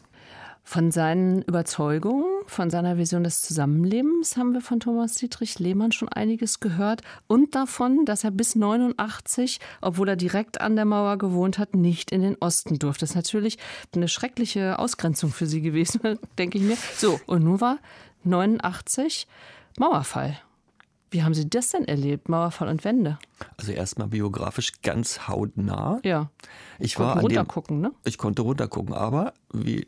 Von 0.68 0.90
seinen 0.90 1.44
Überzeugungen, 1.44 2.26
von 2.48 2.72
seiner 2.72 2.98
Vision 2.98 3.24
des 3.24 3.44
Zusammenlebens 3.44 4.36
haben 4.36 4.54
wir 4.54 4.62
von 4.62 4.80
Thomas 4.80 5.14
Dietrich 5.14 5.60
Lehmann 5.60 5.92
schon 5.92 6.10
einiges 6.10 6.60
gehört 6.60 7.04
und 7.28 7.54
davon, 7.54 8.04
dass 8.06 8.24
er 8.24 8.32
bis 8.32 8.56
89, 8.56 9.60
obwohl 9.82 10.10
er 10.10 10.16
direkt 10.16 10.60
an 10.60 10.76
der 10.76 10.86
Mauer 10.86 11.20
gewohnt 11.20 11.60
hat, 11.60 11.76
nicht 11.76 12.10
in 12.12 12.24
den 12.24 12.36
Osten 12.40 12.80
durfte. 12.80 13.02
Das 13.02 13.12
ist 13.12 13.16
natürlich 13.16 13.60
eine 13.94 14.08
schreckliche 14.08 14.80
Ausgrenzung 14.80 15.30
für 15.30 15.46
sie 15.46 15.62
gewesen, 15.62 16.02
denke 16.40 16.58
ich 16.58 16.64
mir. 16.64 16.78
So, 16.98 17.20
und 17.28 17.44
nun 17.44 17.62
war 17.62 17.78
89 18.24 19.28
Mauerfall. 19.78 20.36
Wie 21.12 21.22
haben 21.22 21.36
Sie 21.36 21.48
das 21.48 21.70
denn 21.70 21.86
erlebt, 21.86 22.28
Mauerfall 22.28 22.70
und 22.70 22.84
Wende? 22.84 23.20
Also 23.58 23.72
erstmal 23.72 24.08
biografisch 24.08 24.82
ganz 24.82 25.28
hautnah. 25.28 26.00
Ja. 26.04 26.32
Ich 26.80 27.00
war 27.00 27.20
runtergucken, 27.20 27.80
ne? 27.80 27.92
Ich 28.04 28.18
konnte 28.18 28.42
runtergucken, 28.42 28.96
aber 28.96 29.34
wie 29.54 29.88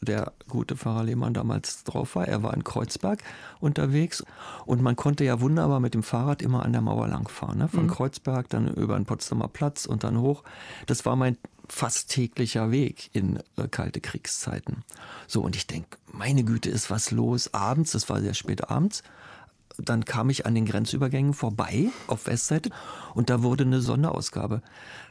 der 0.00 0.32
gute 0.48 0.76
Pfarrer 0.76 1.04
Lehmann 1.04 1.34
damals 1.34 1.84
drauf 1.84 2.16
war. 2.16 2.26
Er 2.28 2.42
war 2.42 2.54
in 2.54 2.64
Kreuzberg 2.64 3.22
unterwegs 3.60 4.24
und 4.66 4.82
man 4.82 4.96
konnte 4.96 5.24
ja 5.24 5.40
wunderbar 5.40 5.80
mit 5.80 5.94
dem 5.94 6.02
Fahrrad 6.02 6.42
immer 6.42 6.64
an 6.64 6.72
der 6.72 6.82
Mauer 6.82 7.08
langfahren. 7.08 7.58
Ne? 7.58 7.68
Von 7.68 7.84
mhm. 7.84 7.90
Kreuzberg 7.90 8.48
dann 8.48 8.68
über 8.74 8.96
den 8.96 9.06
Potsdamer 9.06 9.48
Platz 9.48 9.86
und 9.86 10.04
dann 10.04 10.20
hoch. 10.20 10.42
Das 10.86 11.04
war 11.04 11.16
mein 11.16 11.36
fast 11.68 12.10
täglicher 12.10 12.70
Weg 12.70 13.10
in 13.12 13.40
äh, 13.56 13.68
kalte 13.70 14.00
Kriegszeiten. 14.00 14.84
So, 15.26 15.42
und 15.42 15.54
ich 15.54 15.66
denke, 15.66 15.98
meine 16.10 16.44
Güte, 16.44 16.70
ist 16.70 16.90
was 16.90 17.10
los. 17.10 17.52
Abends, 17.52 17.92
das 17.92 18.08
war 18.08 18.20
sehr 18.20 18.34
spät 18.34 18.70
abends, 18.70 19.02
dann 19.76 20.04
kam 20.04 20.30
ich 20.30 20.46
an 20.46 20.54
den 20.54 20.66
Grenzübergängen 20.66 21.34
vorbei 21.34 21.90
auf 22.08 22.26
Westseite 22.26 22.70
und 23.14 23.30
da 23.30 23.42
wurde 23.42 23.64
eine 23.64 23.80
Sonderausgabe 23.80 24.62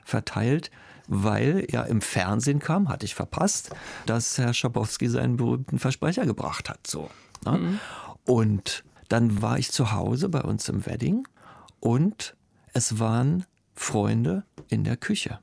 verteilt 0.03 0.71
weil 1.07 1.65
ja 1.71 1.83
im 1.83 2.01
Fernsehen 2.01 2.59
kam, 2.59 2.89
hatte 2.89 3.05
ich 3.05 3.15
verpasst, 3.15 3.71
dass 4.05 4.37
Herr 4.37 4.53
Schabowski 4.53 5.07
seinen 5.07 5.37
berühmten 5.37 5.79
Versprecher 5.79 6.25
gebracht 6.25 6.69
hat. 6.69 6.85
So. 6.85 7.09
Ne? 7.45 7.57
Mhm. 7.57 7.79
Und 8.25 8.83
dann 9.09 9.41
war 9.41 9.57
ich 9.57 9.71
zu 9.71 9.91
Hause 9.91 10.29
bei 10.29 10.41
uns 10.41 10.67
im 10.69 10.85
Wedding 10.85 11.27
und 11.79 12.35
es 12.73 12.99
waren 12.99 13.45
Freunde 13.73 14.43
in 14.69 14.83
der 14.83 14.97
Küche. 14.97 15.39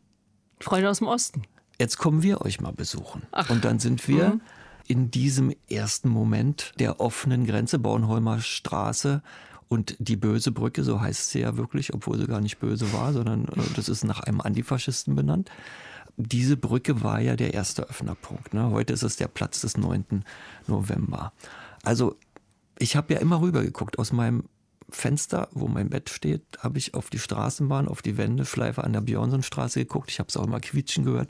Freunde 0.60 0.90
aus 0.90 0.98
dem 0.98 1.08
Osten. 1.08 1.42
Jetzt 1.78 1.98
kommen 1.98 2.22
wir 2.22 2.42
euch 2.42 2.60
mal 2.60 2.72
besuchen. 2.72 3.22
Ach. 3.32 3.50
Und 3.50 3.64
dann 3.64 3.78
sind 3.78 4.06
wir 4.06 4.30
mhm. 4.30 4.40
in 4.86 5.10
diesem 5.10 5.54
ersten 5.68 6.08
Moment 6.08 6.72
der 6.78 7.00
offenen 7.00 7.46
Grenze, 7.46 7.78
Bornholmer 7.78 8.40
Straße, 8.40 9.22
und 9.68 9.96
die 9.98 10.16
böse 10.16 10.52
Brücke, 10.52 10.84
so 10.84 11.00
heißt 11.00 11.30
sie 11.30 11.40
ja 11.40 11.56
wirklich, 11.56 11.94
obwohl 11.94 12.18
sie 12.18 12.26
gar 12.26 12.40
nicht 12.40 12.58
böse 12.58 12.92
war, 12.92 13.12
sondern 13.12 13.46
äh, 13.46 13.62
das 13.76 13.88
ist 13.88 14.04
nach 14.04 14.20
einem 14.20 14.40
Antifaschisten 14.40 15.14
benannt. 15.14 15.50
Diese 16.16 16.56
Brücke 16.56 17.02
war 17.02 17.20
ja 17.20 17.34
der 17.34 17.54
erste 17.54 17.88
Öffnerpunkt. 17.88 18.54
Ne? 18.54 18.70
Heute 18.70 18.92
ist 18.92 19.02
es 19.02 19.16
der 19.16 19.26
Platz 19.26 19.62
des 19.62 19.76
9. 19.76 20.24
November. 20.68 21.32
Also 21.82 22.16
ich 22.78 22.96
habe 22.96 23.14
ja 23.14 23.20
immer 23.20 23.40
rübergeguckt 23.40 23.98
aus 23.98 24.12
meinem 24.12 24.44
Fenster, 24.90 25.48
wo 25.52 25.66
mein 25.66 25.88
Bett 25.88 26.10
steht, 26.10 26.42
habe 26.58 26.78
ich 26.78 26.94
auf 26.94 27.10
die 27.10 27.18
Straßenbahn, 27.18 27.88
auf 27.88 28.02
die 28.02 28.16
Wendeschleife 28.16 28.84
an 28.84 28.92
der 28.92 29.00
Björnsonstraße 29.00 29.80
geguckt. 29.80 30.10
Ich 30.10 30.18
habe 30.18 30.28
es 30.28 30.36
auch 30.36 30.44
immer 30.44 30.60
quietschen 30.60 31.04
gehört. 31.04 31.28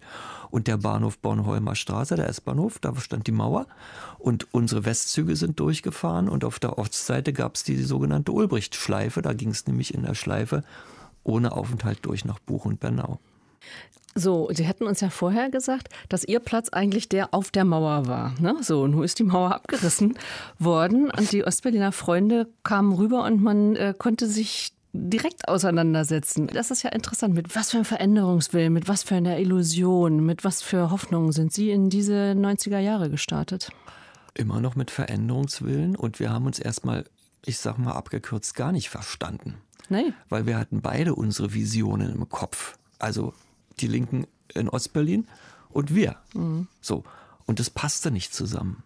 Und 0.50 0.66
der 0.66 0.76
Bahnhof 0.76 1.18
Bornholmer 1.18 1.74
Straße, 1.74 2.16
der 2.16 2.28
S-Bahnhof, 2.28 2.78
da 2.78 2.94
stand 2.96 3.26
die 3.26 3.32
Mauer. 3.32 3.66
Und 4.18 4.52
unsere 4.52 4.84
Westzüge 4.84 5.36
sind 5.36 5.60
durchgefahren. 5.60 6.28
Und 6.28 6.44
auf 6.44 6.58
der 6.58 6.78
Ostseite 6.78 7.32
gab 7.32 7.56
es 7.56 7.64
die 7.64 7.82
sogenannte 7.82 8.32
Ulbrichtschleife. 8.32 9.22
Da 9.22 9.32
ging 9.32 9.50
es 9.50 9.66
nämlich 9.66 9.94
in 9.94 10.02
der 10.02 10.14
Schleife 10.14 10.64
ohne 11.22 11.52
Aufenthalt 11.52 11.98
durch 12.02 12.24
nach 12.24 12.38
Buch 12.38 12.64
und 12.64 12.80
Bernau. 12.80 13.18
So, 14.14 14.48
Sie 14.52 14.64
hätten 14.64 14.84
uns 14.84 15.00
ja 15.00 15.10
vorher 15.10 15.50
gesagt, 15.50 15.88
dass 16.08 16.24
Ihr 16.24 16.38
Platz 16.38 16.68
eigentlich 16.68 17.08
der 17.08 17.34
auf 17.34 17.50
der 17.50 17.64
Mauer 17.64 18.06
war. 18.06 18.34
Ne? 18.40 18.56
So, 18.60 18.86
nun 18.86 19.02
ist 19.02 19.18
die 19.18 19.24
Mauer 19.24 19.52
abgerissen 19.54 20.16
worden 20.58 21.10
und 21.10 21.32
die 21.32 21.44
Ostberliner 21.44 21.90
Freunde 21.90 22.48
kamen 22.62 22.92
rüber 22.92 23.24
und 23.24 23.42
man 23.42 23.74
äh, 23.74 23.92
konnte 23.96 24.28
sich 24.28 24.72
direkt 24.92 25.48
auseinandersetzen. 25.48 26.46
Das 26.46 26.70
ist 26.70 26.84
ja 26.84 26.90
interessant. 26.90 27.34
Mit 27.34 27.56
was 27.56 27.72
für 27.72 27.78
einem 27.78 27.84
Veränderungswillen, 27.84 28.72
mit 28.72 28.86
was 28.86 29.02
für 29.02 29.16
einer 29.16 29.38
Illusion, 29.38 30.24
mit 30.24 30.44
was 30.44 30.62
für 30.62 30.90
Hoffnungen 30.90 31.32
sind 31.32 31.52
Sie 31.52 31.70
in 31.70 31.90
diese 31.90 32.34
90er 32.36 32.78
Jahre 32.78 33.10
gestartet? 33.10 33.70
Immer 34.34 34.60
noch 34.60 34.76
mit 34.76 34.92
Veränderungswillen 34.92 35.96
und 35.96 36.20
wir 36.20 36.30
haben 36.30 36.46
uns 36.46 36.60
erstmal, 36.60 37.04
ich 37.44 37.58
sag 37.58 37.78
mal 37.78 37.92
abgekürzt, 37.92 38.54
gar 38.54 38.70
nicht 38.70 38.88
verstanden. 38.88 39.56
Nein. 39.88 40.14
Weil 40.28 40.46
wir 40.46 40.56
hatten 40.56 40.80
beide 40.80 41.16
unsere 41.16 41.52
Visionen 41.52 42.14
im 42.14 42.28
Kopf. 42.28 42.78
Also 43.00 43.34
die 43.80 43.86
Linken 43.86 44.26
in 44.54 44.68
Ostberlin 44.68 45.26
und 45.70 45.94
wir. 45.94 46.16
Mhm. 46.34 46.68
So. 46.80 47.04
Und 47.46 47.60
das 47.60 47.70
passte 47.70 48.10
nicht 48.10 48.34
zusammen. 48.34 48.82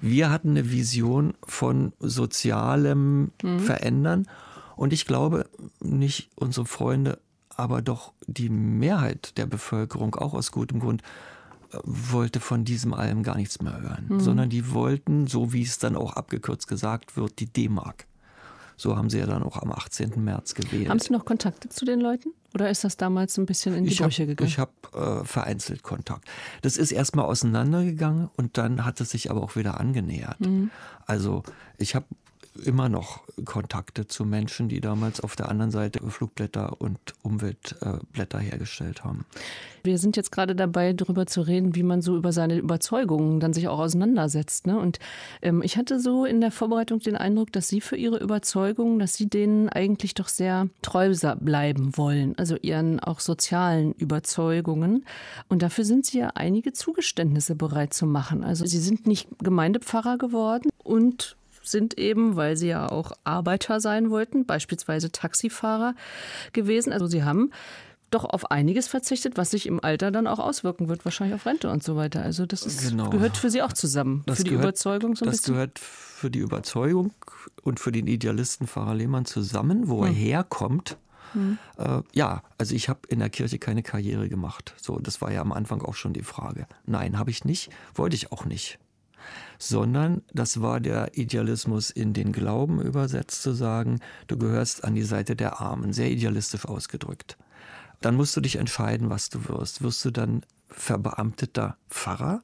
Wir 0.00 0.30
hatten 0.30 0.50
eine 0.50 0.70
Vision 0.70 1.34
von 1.42 1.92
sozialem 1.98 3.32
mhm. 3.42 3.60
Verändern. 3.60 4.28
Und 4.76 4.92
ich 4.92 5.06
glaube, 5.06 5.48
nicht 5.80 6.30
unsere 6.36 6.66
Freunde, 6.66 7.18
aber 7.56 7.82
doch 7.82 8.12
die 8.26 8.48
Mehrheit 8.48 9.36
der 9.38 9.46
Bevölkerung, 9.46 10.14
auch 10.14 10.34
aus 10.34 10.52
gutem 10.52 10.78
Grund, 10.78 11.02
wollte 11.82 12.40
von 12.40 12.64
diesem 12.64 12.94
allem 12.94 13.22
gar 13.22 13.36
nichts 13.36 13.60
mehr 13.60 13.80
hören. 13.80 14.06
Mhm. 14.08 14.20
Sondern 14.20 14.50
die 14.50 14.72
wollten, 14.72 15.26
so 15.26 15.52
wie 15.52 15.62
es 15.62 15.78
dann 15.78 15.96
auch 15.96 16.14
abgekürzt 16.14 16.68
gesagt 16.68 17.16
wird, 17.16 17.40
die 17.40 17.46
D-Mark. 17.46 18.06
So 18.78 18.96
haben 18.96 19.10
sie 19.10 19.18
ja 19.18 19.26
dann 19.26 19.42
auch 19.42 19.56
am 19.56 19.72
18. 19.72 20.22
März 20.22 20.54
gewählt. 20.54 20.88
Haben 20.88 21.00
Sie 21.00 21.12
noch 21.12 21.24
Kontakte 21.24 21.68
zu 21.68 21.84
den 21.84 22.00
Leuten? 22.00 22.32
Oder 22.54 22.70
ist 22.70 22.84
das 22.84 22.96
damals 22.96 23.36
ein 23.36 23.44
bisschen 23.44 23.74
in 23.74 23.84
die 23.84 23.90
ich 23.90 23.98
Brüche 23.98 24.22
hab, 24.22 24.28
gegangen? 24.28 24.48
Ich 24.48 24.58
habe 24.58 24.72
äh, 24.94 25.24
vereinzelt 25.24 25.82
Kontakt. 25.82 26.26
Das 26.62 26.76
ist 26.76 26.92
erstmal 26.92 27.26
auseinandergegangen 27.26 28.30
und 28.36 28.56
dann 28.56 28.84
hat 28.84 29.00
es 29.00 29.10
sich 29.10 29.32
aber 29.32 29.42
auch 29.42 29.56
wieder 29.56 29.80
angenähert. 29.80 30.40
Mhm. 30.40 30.70
Also 31.06 31.42
ich 31.76 31.96
habe 31.96 32.06
immer 32.64 32.88
noch 32.88 33.22
Kontakte 33.44 34.06
zu 34.06 34.24
Menschen, 34.24 34.68
die 34.68 34.80
damals 34.80 35.20
auf 35.20 35.36
der 35.36 35.48
anderen 35.48 35.70
Seite 35.70 36.00
Flugblätter 36.08 36.80
und 36.80 36.98
Umweltblätter 37.22 38.38
hergestellt 38.38 39.04
haben. 39.04 39.24
Wir 39.82 39.98
sind 39.98 40.16
jetzt 40.16 40.32
gerade 40.32 40.54
dabei, 40.54 40.92
darüber 40.92 41.26
zu 41.26 41.40
reden, 41.40 41.74
wie 41.74 41.82
man 41.82 42.02
so 42.02 42.16
über 42.16 42.32
seine 42.32 42.56
Überzeugungen 42.56 43.40
dann 43.40 43.52
sich 43.52 43.68
auch 43.68 43.78
auseinandersetzt. 43.78 44.66
Ne? 44.66 44.78
Und 44.78 44.98
ähm, 45.40 45.62
ich 45.62 45.76
hatte 45.76 46.00
so 46.00 46.24
in 46.24 46.40
der 46.40 46.50
Vorbereitung 46.50 46.98
den 46.98 47.16
Eindruck, 47.16 47.52
dass 47.52 47.68
Sie 47.68 47.80
für 47.80 47.96
Ihre 47.96 48.18
Überzeugungen, 48.18 48.98
dass 48.98 49.14
Sie 49.14 49.28
denen 49.28 49.68
eigentlich 49.68 50.14
doch 50.14 50.28
sehr 50.28 50.68
treu 50.82 51.08
bleiben 51.40 51.96
wollen, 51.96 52.36
also 52.36 52.56
Ihren 52.56 53.00
auch 53.00 53.20
sozialen 53.20 53.92
Überzeugungen. 53.92 55.06
Und 55.48 55.62
dafür 55.62 55.84
sind 55.84 56.04
Sie 56.04 56.18
ja 56.18 56.32
einige 56.34 56.72
Zugeständnisse 56.72 57.54
bereit 57.54 57.94
zu 57.94 58.04
machen. 58.04 58.44
Also 58.44 58.66
Sie 58.66 58.78
sind 58.78 59.06
nicht 59.06 59.28
Gemeindepfarrer 59.38 60.18
geworden 60.18 60.68
und 60.84 61.37
sind 61.70 61.98
eben, 61.98 62.36
weil 62.36 62.56
sie 62.56 62.68
ja 62.68 62.90
auch 62.90 63.12
Arbeiter 63.24 63.80
sein 63.80 64.10
wollten, 64.10 64.46
beispielsweise 64.46 65.12
Taxifahrer 65.12 65.94
gewesen. 66.52 66.92
Also 66.92 67.06
sie 67.06 67.24
haben 67.24 67.50
doch 68.10 68.24
auf 68.24 68.50
einiges 68.50 68.88
verzichtet, 68.88 69.36
was 69.36 69.50
sich 69.50 69.66
im 69.66 69.82
Alter 69.82 70.10
dann 70.10 70.26
auch 70.26 70.38
auswirken 70.38 70.88
wird, 70.88 71.04
wahrscheinlich 71.04 71.34
auf 71.34 71.46
Rente 71.46 71.70
und 71.70 71.82
so 71.82 71.96
weiter. 71.96 72.22
Also 72.22 72.46
das 72.46 72.64
ist, 72.64 72.88
genau. 72.88 73.10
gehört 73.10 73.36
für 73.36 73.50
Sie 73.50 73.62
auch 73.62 73.72
zusammen, 73.72 74.22
das 74.26 74.38
für 74.38 74.44
die 74.44 74.50
gehört, 74.50 74.64
Überzeugung 74.64 75.14
so 75.14 75.24
ein 75.24 75.30
das 75.30 75.38
bisschen. 75.38 75.54
Das 75.54 75.60
gehört 75.60 75.78
für 75.78 76.30
die 76.30 76.38
Überzeugung 76.38 77.12
und 77.62 77.80
für 77.80 77.92
den 77.92 78.06
Idealisten 78.06 78.66
Pfarrer 78.66 78.94
Lehmann 78.94 79.24
zusammen, 79.26 79.88
wo 79.88 80.00
hm. 80.00 80.06
er 80.06 80.12
herkommt. 80.12 80.96
Hm. 81.32 81.58
Äh, 81.76 82.00
ja, 82.14 82.42
also 82.56 82.74
ich 82.74 82.88
habe 82.88 83.00
in 83.08 83.18
der 83.18 83.28
Kirche 83.28 83.58
keine 83.58 83.82
Karriere 83.82 84.30
gemacht. 84.30 84.74
So, 84.80 84.98
das 84.98 85.20
war 85.20 85.30
ja 85.30 85.42
am 85.42 85.52
Anfang 85.52 85.82
auch 85.82 85.94
schon 85.94 86.14
die 86.14 86.22
Frage. 86.22 86.66
Nein, 86.86 87.18
habe 87.18 87.30
ich 87.30 87.44
nicht, 87.44 87.70
wollte 87.94 88.16
ich 88.16 88.32
auch 88.32 88.46
nicht 88.46 88.78
sondern 89.58 90.22
das 90.32 90.60
war 90.62 90.80
der 90.80 91.16
Idealismus 91.18 91.90
in 91.90 92.12
den 92.12 92.32
Glauben 92.32 92.80
übersetzt 92.80 93.42
zu 93.42 93.52
sagen, 93.52 94.00
du 94.28 94.38
gehörst 94.38 94.84
an 94.84 94.94
die 94.94 95.02
Seite 95.02 95.36
der 95.36 95.60
Armen, 95.60 95.92
sehr 95.92 96.10
idealistisch 96.10 96.64
ausgedrückt. 96.64 97.36
Dann 98.00 98.14
musst 98.14 98.36
du 98.36 98.40
dich 98.40 98.56
entscheiden, 98.56 99.10
was 99.10 99.28
du 99.28 99.48
wirst. 99.48 99.82
Wirst 99.82 100.04
du 100.04 100.10
dann 100.10 100.42
verbeamteter 100.68 101.76
Pfarrer? 101.88 102.42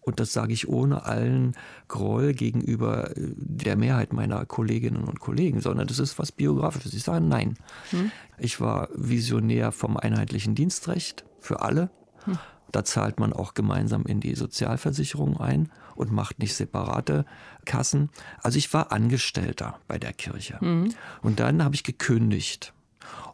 Und 0.00 0.20
das 0.20 0.32
sage 0.32 0.52
ich 0.52 0.68
ohne 0.68 1.04
allen 1.04 1.56
Groll 1.88 2.34
gegenüber 2.34 3.16
äh, 3.16 3.32
der 3.36 3.76
Mehrheit 3.76 4.12
meiner 4.12 4.44
Kolleginnen 4.44 5.04
und 5.04 5.20
Kollegen, 5.20 5.60
sondern 5.60 5.86
das 5.86 5.98
ist 5.98 6.18
was 6.18 6.30
Biografisches. 6.30 6.92
Ich 6.92 7.04
sage 7.04 7.24
nein. 7.24 7.56
Hm. 7.90 8.10
Ich 8.38 8.60
war 8.60 8.88
Visionär 8.94 9.72
vom 9.72 9.96
einheitlichen 9.96 10.54
Dienstrecht 10.54 11.24
für 11.40 11.62
alle. 11.62 11.90
Hm. 12.24 12.38
Da 12.74 12.84
zahlt 12.84 13.20
man 13.20 13.32
auch 13.32 13.54
gemeinsam 13.54 14.04
in 14.04 14.18
die 14.18 14.34
Sozialversicherung 14.34 15.38
ein 15.38 15.70
und 15.94 16.10
macht 16.10 16.40
nicht 16.40 16.56
separate 16.56 17.24
Kassen. 17.64 18.10
Also 18.42 18.58
ich 18.58 18.74
war 18.74 18.90
Angestellter 18.90 19.78
bei 19.86 19.96
der 19.96 20.12
Kirche. 20.12 20.58
Mhm. 20.60 20.92
Und 21.22 21.38
dann 21.38 21.62
habe 21.62 21.76
ich 21.76 21.84
gekündigt 21.84 22.72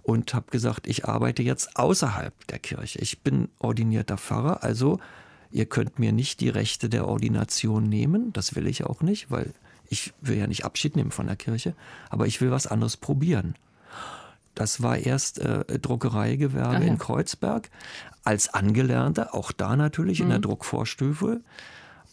und 0.03 0.35
habe 0.35 0.51
gesagt, 0.51 0.87
ich 0.87 1.07
arbeite 1.07 1.43
jetzt 1.43 1.79
außerhalb 1.79 2.35
der 2.49 2.59
Kirche. 2.59 2.99
Ich 2.99 3.23
bin 3.23 3.49
ordinierter 3.59 4.19
Pfarrer, 4.19 4.63
also 4.63 4.99
ihr 5.51 5.65
könnt 5.65 5.99
mir 5.99 6.13
nicht 6.13 6.41
die 6.41 6.51
Rechte 6.51 6.91
der 6.91 7.09
Ordination 7.09 7.85
nehmen. 7.89 8.35
Das 8.35 8.57
will 8.57 8.67
ich 8.67 8.85
auch 8.85 9.01
nicht, 9.01 9.31
weil 9.31 9.55
ich 9.89 10.13
will 10.21 10.37
ja 10.37 10.49
nicht 10.49 10.67
Abschied 10.67 10.97
nehmen 10.97 11.13
von 11.13 11.29
der 11.29 11.37
Kirche, 11.37 11.75
aber 12.11 12.27
ich 12.27 12.43
will 12.43 12.51
was 12.51 12.67
anderes 12.67 12.99
probieren. 12.99 13.55
Das 14.61 14.83
war 14.83 14.99
erst 14.99 15.39
äh, 15.39 15.79
Druckereigewerbe 15.79 16.85
ja. 16.85 16.91
in 16.91 16.99
Kreuzberg 16.99 17.71
als 18.25 18.53
Angelernter, 18.53 19.35
auch 19.35 19.53
da 19.53 19.75
natürlich 19.75 20.19
mhm. 20.19 20.25
in 20.25 20.29
der 20.29 20.39
mhm. 20.41 20.43
Druckvorstufe. 20.43 21.41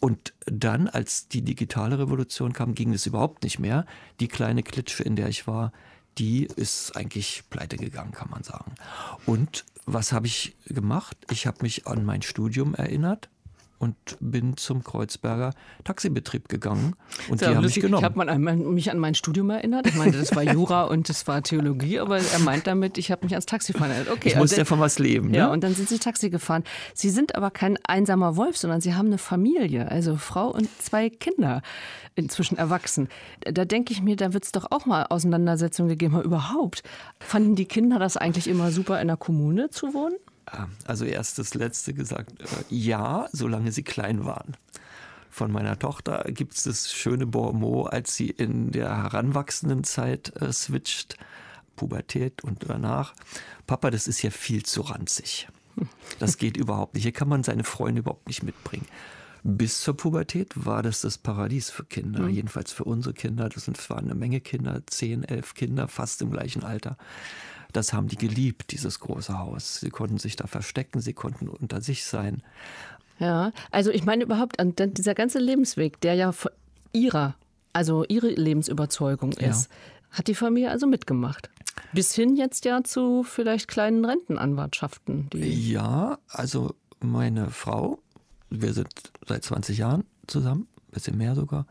Und 0.00 0.32
dann, 0.46 0.88
als 0.88 1.28
die 1.28 1.42
digitale 1.42 1.98
Revolution 1.98 2.54
kam, 2.54 2.74
ging 2.74 2.94
es 2.94 3.04
überhaupt 3.04 3.42
nicht 3.42 3.58
mehr. 3.58 3.84
Die 4.18 4.28
kleine 4.28 4.62
Klitsche, 4.62 5.02
in 5.02 5.14
der 5.14 5.28
ich 5.28 5.46
war, 5.46 5.72
die 6.16 6.46
ist 6.56 6.96
eigentlich 6.96 7.44
pleite 7.50 7.76
gegangen, 7.76 8.12
kann 8.12 8.30
man 8.30 8.42
sagen. 8.44 8.72
Und 9.26 9.66
was 9.84 10.12
habe 10.12 10.26
ich 10.26 10.56
gemacht? 10.64 11.18
Ich 11.30 11.46
habe 11.46 11.58
mich 11.60 11.86
an 11.86 12.02
mein 12.02 12.22
Studium 12.22 12.74
erinnert 12.74 13.28
und 13.78 13.94
bin 14.20 14.56
zum 14.56 14.82
Kreuzberger 14.82 15.52
Taxibetrieb 15.84 16.48
gegangen 16.48 16.94
und 17.28 17.40
ja, 17.40 17.50
die 17.50 17.56
haben 17.56 17.64
mich 17.64 17.74
genommen. 17.76 18.04
Ich 18.16 18.18
habe 18.18 18.56
mich 18.56 18.90
an 18.90 18.98
mein 18.98 19.14
Studium 19.14 19.50
erinnert. 19.50 19.86
Ich 19.86 19.94
meinte, 19.94 20.18
das 20.18 20.34
war 20.34 20.42
Jura 20.42 20.84
und 20.84 21.08
das 21.08 21.26
war 21.26 21.42
Theologie, 21.42 22.00
aber 22.00 22.18
er 22.18 22.38
meint 22.40 22.66
damit, 22.66 22.98
ich 22.98 23.10
habe 23.10 23.24
mich 23.24 23.32
ans 23.32 23.46
Taxifahren 23.46 23.90
erinnert. 23.90 24.12
Okay, 24.12 24.28
ich 24.28 24.34
muss 24.34 24.50
also, 24.50 24.56
ja 24.56 24.64
von 24.64 24.80
was 24.80 24.98
leben. 24.98 25.32
Ja, 25.32 25.46
ne? 25.46 25.52
und 25.52 25.62
dann 25.62 25.74
sind 25.74 25.88
Sie 25.88 25.98
Taxi 25.98 26.30
gefahren. 26.30 26.64
Sie 26.94 27.10
sind 27.10 27.34
aber 27.34 27.50
kein 27.50 27.78
einsamer 27.86 28.36
Wolf, 28.36 28.56
sondern 28.56 28.80
Sie 28.80 28.94
haben 28.94 29.06
eine 29.06 29.18
Familie, 29.18 29.90
also 29.90 30.16
Frau 30.16 30.48
und 30.50 30.68
zwei 30.80 31.08
Kinder, 31.10 31.62
inzwischen 32.16 32.58
erwachsen. 32.58 33.08
Da 33.40 33.64
denke 33.64 33.92
ich 33.92 34.02
mir, 34.02 34.16
da 34.16 34.32
wird 34.32 34.44
es 34.44 34.52
doch 34.52 34.70
auch 34.70 34.86
mal 34.86 35.06
Auseinandersetzungen 35.08 35.88
gegeben 35.88 36.14
haben. 36.14 36.24
Überhaupt. 36.24 36.82
Fanden 37.20 37.54
die 37.54 37.66
Kinder 37.66 37.98
das 37.98 38.16
eigentlich 38.16 38.48
immer 38.48 38.72
super, 38.72 39.00
in 39.00 39.06
der 39.06 39.16
Kommune 39.16 39.70
zu 39.70 39.94
wohnen? 39.94 40.16
Also 40.84 41.04
erst 41.04 41.38
das 41.38 41.54
Letzte 41.54 41.94
gesagt, 41.94 42.40
äh, 42.40 42.46
ja, 42.68 43.28
solange 43.32 43.72
sie 43.72 43.82
klein 43.82 44.24
waren. 44.24 44.56
Von 45.30 45.52
meiner 45.52 45.78
Tochter 45.78 46.24
gibt 46.28 46.54
es 46.54 46.64
das 46.64 46.92
schöne 46.92 47.26
Bormot, 47.26 47.92
als 47.92 48.16
sie 48.16 48.30
in 48.30 48.72
der 48.72 48.88
heranwachsenden 49.04 49.84
Zeit 49.84 50.34
äh, 50.40 50.52
switcht, 50.52 51.16
Pubertät 51.76 52.42
und 52.42 52.68
danach. 52.68 53.14
Papa, 53.66 53.90
das 53.90 54.08
ist 54.08 54.22
ja 54.22 54.30
viel 54.30 54.64
zu 54.64 54.80
ranzig. 54.80 55.48
Das 56.18 56.38
geht 56.38 56.56
überhaupt 56.56 56.94
nicht. 56.94 57.04
Hier 57.04 57.12
kann 57.12 57.28
man 57.28 57.44
seine 57.44 57.64
Freunde 57.64 58.00
überhaupt 58.00 58.26
nicht 58.26 58.42
mitbringen. 58.42 58.86
Bis 59.44 59.80
zur 59.80 59.96
Pubertät 59.96 60.52
war 60.66 60.82
das 60.82 61.02
das 61.02 61.16
Paradies 61.16 61.70
für 61.70 61.84
Kinder, 61.84 62.22
mhm. 62.22 62.30
jedenfalls 62.30 62.72
für 62.72 62.84
unsere 62.84 63.14
Kinder. 63.14 63.48
Das 63.48 63.68
waren 63.88 64.06
eine 64.06 64.14
Menge 64.14 64.40
Kinder, 64.40 64.82
zehn, 64.86 65.22
elf 65.22 65.54
Kinder, 65.54 65.88
fast 65.88 66.20
im 66.22 66.30
gleichen 66.30 66.64
Alter. 66.64 66.96
Das 67.72 67.92
haben 67.92 68.08
die 68.08 68.16
geliebt, 68.16 68.72
dieses 68.72 69.00
große 69.00 69.38
Haus. 69.38 69.80
Sie 69.80 69.90
konnten 69.90 70.18
sich 70.18 70.36
da 70.36 70.46
verstecken, 70.46 71.00
sie 71.00 71.12
konnten 71.12 71.48
unter 71.48 71.80
sich 71.80 72.04
sein. 72.04 72.42
Ja, 73.18 73.52
also 73.70 73.90
ich 73.90 74.04
meine 74.04 74.24
überhaupt, 74.24 74.56
dieser 74.58 75.14
ganze 75.14 75.38
Lebensweg, 75.38 76.00
der 76.00 76.14
ja 76.14 76.32
ihrer, 76.92 77.34
also 77.72 78.04
ihre 78.04 78.28
Lebensüberzeugung 78.28 79.32
ist, 79.32 79.70
ja. 79.70 80.18
hat 80.18 80.28
die 80.28 80.34
Familie 80.34 80.70
also 80.70 80.86
mitgemacht. 80.86 81.50
Bis 81.92 82.14
hin 82.14 82.36
jetzt 82.36 82.64
ja 82.64 82.82
zu 82.84 83.22
vielleicht 83.22 83.68
kleinen 83.68 84.04
Rentenanwartschaften. 84.04 85.28
ja, 85.34 86.18
also 86.28 86.74
meine 87.00 87.50
Frau, 87.50 87.98
wir 88.50 88.72
sind 88.72 88.88
seit 89.26 89.44
20 89.44 89.78
Jahren 89.78 90.04
zusammen, 90.26 90.68
ein 90.88 90.92
bisschen 90.92 91.18
mehr 91.18 91.34
sogar, 91.34 91.66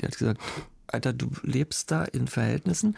die 0.00 0.06
hat 0.06 0.16
gesagt, 0.16 0.40
Alter, 0.88 1.12
du 1.12 1.30
lebst 1.42 1.90
da 1.90 2.04
in 2.04 2.28
Verhältnissen, 2.28 2.96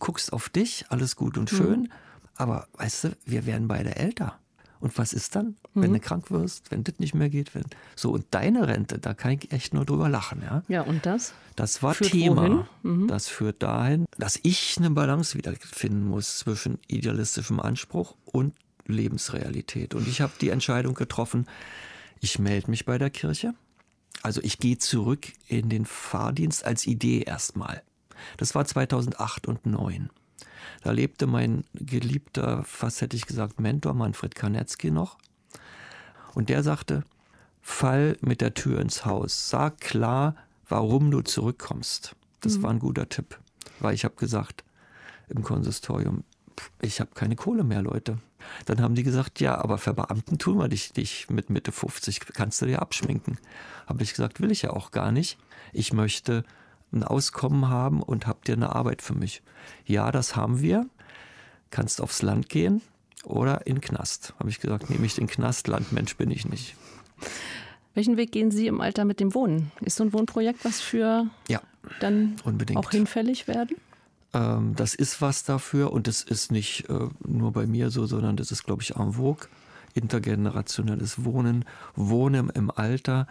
guckst 0.00 0.32
auf 0.32 0.48
dich, 0.48 0.84
alles 0.88 1.14
gut 1.14 1.38
und 1.38 1.48
schön, 1.48 1.82
mhm. 1.82 1.88
aber 2.34 2.66
weißt 2.74 3.04
du, 3.04 3.08
wir 3.24 3.46
werden 3.46 3.68
beide 3.68 3.94
älter. 3.94 4.38
Und 4.80 4.96
was 4.96 5.12
ist 5.12 5.36
dann, 5.36 5.56
wenn 5.74 5.90
mhm. 5.90 5.94
du 5.94 6.00
krank 6.00 6.30
wirst, 6.30 6.70
wenn 6.70 6.84
das 6.84 6.98
nicht 6.98 7.14
mehr 7.14 7.28
geht? 7.28 7.54
Wenn, 7.54 7.64
so, 7.94 8.10
und 8.12 8.24
deine 8.30 8.66
Rente, 8.66 8.98
da 8.98 9.12
kann 9.12 9.32
ich 9.32 9.52
echt 9.52 9.74
nur 9.74 9.84
drüber 9.84 10.08
lachen. 10.08 10.42
Ja, 10.42 10.62
ja 10.68 10.82
und 10.82 11.04
das? 11.04 11.34
Das 11.54 11.82
war 11.82 11.94
Thema. 11.94 12.66
Mhm. 12.82 13.06
Das 13.06 13.28
führt 13.28 13.62
dahin, 13.62 14.06
dass 14.16 14.40
ich 14.42 14.76
eine 14.78 14.90
Balance 14.90 15.36
wiederfinden 15.36 16.06
muss 16.06 16.38
zwischen 16.38 16.78
idealistischem 16.88 17.60
Anspruch 17.60 18.16
und 18.24 18.54
Lebensrealität. 18.86 19.94
Und 19.94 20.08
ich 20.08 20.22
habe 20.22 20.32
die 20.40 20.48
Entscheidung 20.48 20.94
getroffen, 20.94 21.46
ich 22.20 22.38
melde 22.38 22.70
mich 22.70 22.86
bei 22.86 22.96
der 22.96 23.10
Kirche. 23.10 23.54
Also 24.22 24.40
ich 24.42 24.58
gehe 24.58 24.78
zurück 24.78 25.28
in 25.46 25.68
den 25.68 25.84
Fahrdienst 25.84 26.64
als 26.64 26.86
Idee 26.86 27.20
erstmal. 27.20 27.82
Das 28.36 28.54
war 28.54 28.64
2008 28.64 29.48
und 29.48 29.62
2009. 29.62 30.10
Da 30.82 30.92
lebte 30.92 31.26
mein 31.26 31.64
geliebter, 31.74 32.64
fast 32.64 33.00
hätte 33.00 33.16
ich 33.16 33.26
gesagt, 33.26 33.60
Mentor 33.60 33.94
Manfred 33.94 34.34
Karnetzky 34.34 34.90
noch. 34.90 35.18
Und 36.34 36.48
der 36.48 36.62
sagte, 36.62 37.04
fall 37.60 38.16
mit 38.20 38.40
der 38.40 38.54
Tür 38.54 38.80
ins 38.80 39.04
Haus. 39.04 39.50
Sag 39.50 39.80
klar, 39.80 40.36
warum 40.68 41.10
du 41.10 41.20
zurückkommst. 41.20 42.16
Das 42.40 42.58
mhm. 42.58 42.62
war 42.62 42.70
ein 42.70 42.78
guter 42.78 43.08
Tipp, 43.08 43.38
weil 43.80 43.94
ich 43.94 44.04
habe 44.04 44.14
gesagt 44.16 44.64
im 45.28 45.42
Konsistorium, 45.42 46.24
ich 46.80 47.00
habe 47.00 47.10
keine 47.14 47.36
Kohle 47.36 47.64
mehr, 47.64 47.82
Leute. 47.82 48.18
Dann 48.64 48.80
haben 48.80 48.94
die 48.94 49.02
gesagt, 49.02 49.40
ja, 49.40 49.58
aber 49.58 49.76
für 49.76 49.92
Beamten 49.92 50.38
tun 50.38 50.58
wir 50.58 50.68
dich, 50.68 50.92
dich 50.92 51.28
mit 51.28 51.50
Mitte 51.50 51.72
50, 51.72 52.20
kannst 52.32 52.62
du 52.62 52.66
dir 52.66 52.80
abschminken. 52.80 53.38
Habe 53.86 54.02
ich 54.02 54.10
gesagt, 54.10 54.40
will 54.40 54.50
ich 54.50 54.62
ja 54.62 54.70
auch 54.70 54.90
gar 54.90 55.12
nicht. 55.12 55.38
Ich 55.72 55.92
möchte 55.92 56.44
ein 56.92 57.04
Auskommen 57.04 57.68
haben 57.68 58.02
und 58.02 58.26
habt 58.26 58.48
ihr 58.48 58.54
eine 58.54 58.74
Arbeit 58.74 59.02
für 59.02 59.14
mich? 59.14 59.42
Ja, 59.84 60.10
das 60.10 60.36
haben 60.36 60.60
wir. 60.60 60.86
Kannst 61.70 62.00
aufs 62.00 62.22
Land 62.22 62.48
gehen 62.48 62.82
oder 63.24 63.66
in 63.66 63.80
Knast. 63.80 64.34
Habe 64.38 64.50
ich 64.50 64.60
gesagt, 64.60 64.90
nehme 64.90 65.06
ich 65.06 65.14
den 65.14 65.26
Knast, 65.26 65.68
Landmensch 65.68 66.16
bin 66.16 66.30
ich 66.30 66.46
nicht. 66.48 66.74
Welchen 67.94 68.16
Weg 68.16 68.32
gehen 68.32 68.50
Sie 68.50 68.66
im 68.66 68.80
Alter 68.80 69.04
mit 69.04 69.20
dem 69.20 69.34
Wohnen? 69.34 69.72
Ist 69.80 69.96
so 69.96 70.04
ein 70.04 70.12
Wohnprojekt 70.12 70.64
was 70.64 70.80
für 70.80 71.26
ja, 71.48 71.60
dann 72.00 72.36
unbedingt. 72.44 72.78
auch 72.78 72.90
hinfällig 72.90 73.48
werden? 73.48 73.76
Ähm, 74.32 74.74
das 74.76 74.94
ist 74.94 75.20
was 75.20 75.44
dafür 75.44 75.92
und 75.92 76.06
das 76.06 76.22
ist 76.22 76.52
nicht 76.52 76.88
äh, 76.88 77.08
nur 77.26 77.52
bei 77.52 77.66
mir 77.66 77.90
so, 77.90 78.06
sondern 78.06 78.36
das 78.36 78.52
ist, 78.52 78.64
glaube 78.64 78.82
ich, 78.82 78.96
en 78.96 79.12
vogue. 79.12 79.48
Intergenerationelles 79.92 81.24
Wohnen, 81.24 81.64
Wohnen 81.96 82.48
im 82.50 82.70
Alter. 82.70 83.26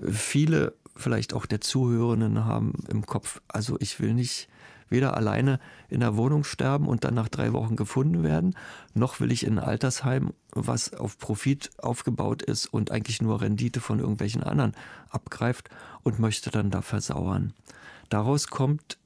Viele, 0.00 0.74
vielleicht 0.96 1.34
auch 1.34 1.46
der 1.46 1.60
Zuhörenden, 1.60 2.44
haben 2.44 2.72
im 2.88 3.06
Kopf, 3.06 3.40
also 3.48 3.76
ich 3.80 4.00
will 4.00 4.14
nicht 4.14 4.48
weder 4.92 5.16
alleine 5.16 5.58
in 5.88 6.00
der 6.00 6.16
Wohnung 6.16 6.44
sterben 6.44 6.86
und 6.86 7.02
dann 7.02 7.14
nach 7.14 7.28
drei 7.28 7.52
Wochen 7.52 7.74
gefunden 7.74 8.22
werden, 8.22 8.54
noch 8.94 9.18
will 9.18 9.32
ich 9.32 9.44
in 9.44 9.58
ein 9.58 9.64
Altersheim, 9.64 10.32
was 10.52 10.92
auf 10.92 11.18
Profit 11.18 11.70
aufgebaut 11.78 12.42
ist 12.42 12.66
und 12.66 12.92
eigentlich 12.92 13.22
nur 13.22 13.40
Rendite 13.40 13.80
von 13.80 13.98
irgendwelchen 13.98 14.42
anderen 14.42 14.74
abgreift 15.08 15.70
und 16.02 16.20
möchte 16.20 16.50
dann 16.50 16.70
da 16.70 16.82
versauern. 16.82 17.54
Daraus 18.10 18.48
kommt 18.48 18.98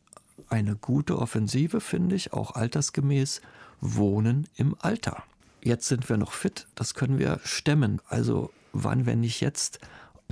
eine 0.49 0.77
gute 0.77 1.19
Offensive, 1.19 1.81
finde 1.81 2.17
ich, 2.17 2.33
auch 2.33 2.55
altersgemäß, 2.55 3.41
Wohnen 3.81 4.49
im 4.57 4.75
Alter. 4.81 5.23
Jetzt 5.63 5.87
sind 5.89 6.09
wir 6.09 6.17
noch 6.17 6.33
fit, 6.33 6.67
das 6.75 6.95
können 6.95 7.19
wir 7.19 7.41
stemmen. 7.45 8.01
Also 8.09 8.51
wann, 8.73 9.07
wenn 9.07 9.21
nicht 9.21 9.41
jetzt? 9.41 9.81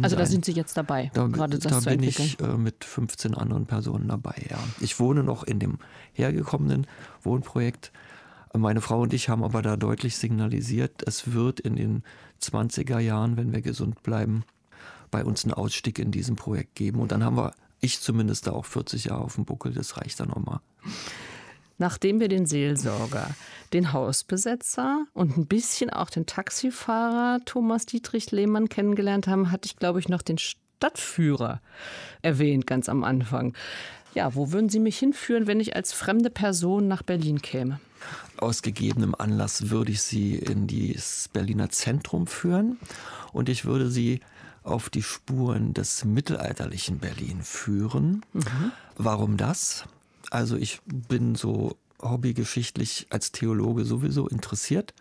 Also 0.02 0.16
da 0.16 0.26
sind 0.26 0.44
Sie 0.44 0.52
jetzt 0.52 0.76
dabei, 0.76 1.10
da, 1.14 1.28
gerade 1.28 1.58
das 1.58 1.72
da 1.72 1.80
zu 1.80 1.90
bin 1.90 2.02
ich 2.02 2.40
äh, 2.40 2.56
mit 2.56 2.84
15 2.84 3.34
anderen 3.34 3.66
Personen 3.66 4.08
dabei, 4.08 4.34
ja. 4.50 4.58
Ich 4.80 4.98
wohne 4.98 5.22
noch 5.22 5.44
in 5.44 5.60
dem 5.60 5.78
hergekommenen 6.12 6.86
Wohnprojekt. 7.22 7.92
Meine 8.52 8.80
Frau 8.80 9.02
und 9.02 9.12
ich 9.12 9.28
haben 9.28 9.44
aber 9.44 9.62
da 9.62 9.76
deutlich 9.76 10.16
signalisiert, 10.16 11.02
es 11.06 11.32
wird 11.32 11.60
in 11.60 11.76
den 11.76 12.02
20er 12.42 12.98
Jahren, 12.98 13.36
wenn 13.36 13.52
wir 13.52 13.62
gesund 13.62 14.02
bleiben, 14.02 14.44
bei 15.10 15.24
uns 15.24 15.44
einen 15.44 15.54
Ausstieg 15.54 15.98
in 15.98 16.10
diesem 16.10 16.34
Projekt 16.34 16.74
geben. 16.74 16.98
Und 16.98 17.12
dann 17.12 17.22
haben 17.22 17.36
wir 17.36 17.52
ich 17.84 18.00
zumindest 18.00 18.46
da 18.46 18.52
auch 18.52 18.64
40 18.64 19.04
Jahre 19.04 19.22
auf 19.22 19.34
dem 19.34 19.44
Buckel, 19.44 19.72
das 19.72 19.96
reicht 19.98 20.18
dann 20.18 20.28
nochmal. 20.28 20.60
Nachdem 21.78 22.20
wir 22.20 22.28
den 22.28 22.46
Seelsorger, 22.46 23.30
den 23.72 23.92
Hausbesetzer 23.92 25.06
und 25.12 25.36
ein 25.36 25.46
bisschen 25.46 25.90
auch 25.90 26.08
den 26.10 26.26
Taxifahrer 26.26 27.40
Thomas 27.44 27.86
Dietrich 27.86 28.30
Lehmann 28.30 28.68
kennengelernt 28.68 29.26
haben, 29.26 29.50
hatte 29.50 29.66
ich, 29.66 29.76
glaube 29.76 29.98
ich, 29.98 30.08
noch 30.08 30.22
den 30.22 30.38
Stadtführer 30.38 31.60
erwähnt, 32.22 32.66
ganz 32.66 32.88
am 32.88 33.02
Anfang. 33.02 33.54
Ja, 34.14 34.36
wo 34.36 34.52
würden 34.52 34.68
Sie 34.68 34.78
mich 34.78 34.98
hinführen, 34.98 35.48
wenn 35.48 35.58
ich 35.58 35.74
als 35.74 35.92
fremde 35.92 36.30
Person 36.30 36.86
nach 36.86 37.02
Berlin 37.02 37.42
käme? 37.42 37.80
Aus 38.36 38.62
gegebenem 38.62 39.14
Anlass 39.16 39.70
würde 39.70 39.90
ich 39.90 40.02
Sie 40.02 40.36
in 40.36 40.66
das 40.66 41.28
Berliner 41.32 41.70
Zentrum 41.70 42.26
führen 42.28 42.78
und 43.32 43.48
ich 43.48 43.64
würde 43.64 43.90
Sie 43.90 44.20
auf 44.62 44.90
die 44.90 45.02
Spuren 45.02 45.74
des 45.74 46.04
mittelalterlichen 46.04 46.98
Berlin 46.98 47.42
führen. 47.42 48.24
Mhm. 48.32 48.72
Warum 48.96 49.36
das? 49.36 49.84
Also 50.34 50.56
ich 50.56 50.80
bin 50.84 51.36
so 51.36 51.76
hobbygeschichtlich 52.02 53.06
als 53.10 53.30
Theologe 53.30 53.84
sowieso 53.84 54.26
interessiert. 54.26 54.92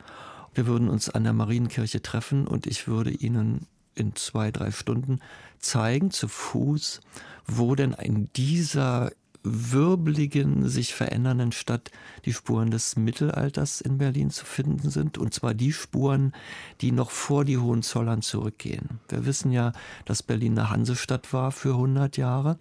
Wir 0.53 0.67
würden 0.67 0.89
uns 0.89 1.09
an 1.09 1.23
der 1.23 1.33
Marienkirche 1.33 2.03
treffen 2.03 2.45
und 2.45 2.67
ich 2.67 2.87
würde 2.87 3.09
Ihnen 3.09 3.65
in 3.95 4.15
zwei, 4.15 4.51
drei 4.51 4.69
Stunden 4.69 5.21
zeigen, 5.57 6.11
zu 6.11 6.27
Fuß, 6.27 7.01
wo 7.47 7.73
denn 7.73 7.93
in 7.93 8.29
dieser 8.35 9.11
wirbeligen, 9.43 10.67
sich 10.69 10.93
verändernden 10.93 11.51
Stadt 11.51 11.91
die 12.25 12.33
Spuren 12.33 12.71
des 12.71 12.95
Mittelalters 12.95 13.81
in 13.81 13.97
Berlin 13.97 14.29
zu 14.29 14.45
finden 14.45 14.89
sind. 14.89 15.17
Und 15.17 15.33
zwar 15.33 15.53
die 15.53 15.73
Spuren, 15.73 16.33
die 16.81 16.91
noch 16.91 17.11
vor 17.11 17.45
die 17.45 17.57
Hohenzollern 17.57 18.21
zurückgehen. 18.21 18.99
Wir 19.09 19.25
wissen 19.25 19.51
ja, 19.51 19.73
dass 20.05 20.23
Berlin 20.23 20.57
eine 20.57 20.69
Hansestadt 20.69 21.33
war 21.33 21.51
für 21.51 21.73
100 21.73 22.17
Jahre, 22.17 22.57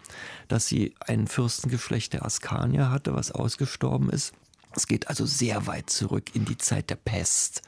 dass 0.48 0.66
sie 0.66 0.94
ein 1.00 1.28
Fürstengeschlecht 1.28 2.12
der 2.12 2.24
Askanier 2.24 2.90
hatte, 2.90 3.14
was 3.14 3.30
ausgestorben 3.30 4.10
ist. 4.10 4.32
Es 4.74 4.86
geht 4.86 5.08
also 5.08 5.26
sehr 5.26 5.66
weit 5.66 5.90
zurück 5.90 6.34
in 6.34 6.44
die 6.44 6.56
Zeit 6.56 6.90
der 6.90 6.96
Pest. 6.96 7.62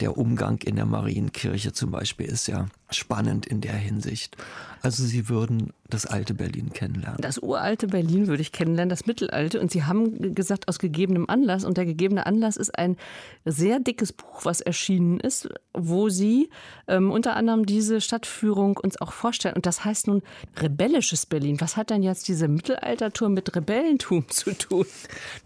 Der 0.00 0.16
Umgang 0.16 0.58
in 0.58 0.76
der 0.76 0.86
Marienkirche 0.86 1.72
zum 1.72 1.90
Beispiel 1.90 2.26
ist 2.26 2.46
ja 2.46 2.68
spannend 2.90 3.46
in 3.46 3.60
der 3.60 3.74
Hinsicht. 3.74 4.36
Also 4.82 5.04
Sie 5.04 5.28
würden 5.28 5.72
das 5.88 6.06
alte 6.06 6.34
Berlin 6.34 6.72
kennenlernen. 6.72 7.20
Das 7.20 7.38
uralte 7.38 7.88
Berlin 7.88 8.26
würde 8.26 8.42
ich 8.42 8.52
kennenlernen, 8.52 8.90
das 8.90 9.06
mittelalte. 9.06 9.60
Und 9.60 9.70
Sie 9.70 9.84
haben 9.84 10.34
gesagt, 10.34 10.68
aus 10.68 10.78
gegebenem 10.78 11.28
Anlass. 11.28 11.64
Und 11.64 11.78
der 11.78 11.86
gegebene 11.86 12.26
Anlass 12.26 12.56
ist 12.56 12.78
ein 12.78 12.96
sehr 13.44 13.80
dickes 13.80 14.12
Buch, 14.12 14.44
was 14.44 14.60
erschienen 14.60 15.18
ist, 15.18 15.48
wo 15.72 16.08
Sie 16.10 16.50
ähm, 16.86 17.10
unter 17.10 17.36
anderem 17.36 17.66
diese 17.66 18.00
Stadtführung 18.00 18.76
uns 18.76 19.00
auch 19.00 19.12
vorstellen. 19.12 19.56
Und 19.56 19.66
das 19.66 19.84
heißt 19.84 20.08
nun 20.08 20.22
rebellisches 20.56 21.26
Berlin. 21.26 21.60
Was 21.60 21.76
hat 21.76 21.90
denn 21.90 22.02
jetzt 22.02 22.28
diese 22.28 22.48
Mittelaltertour 22.48 23.30
mit 23.30 23.54
Rebellentum 23.56 24.28
zu 24.28 24.52
tun? 24.52 24.86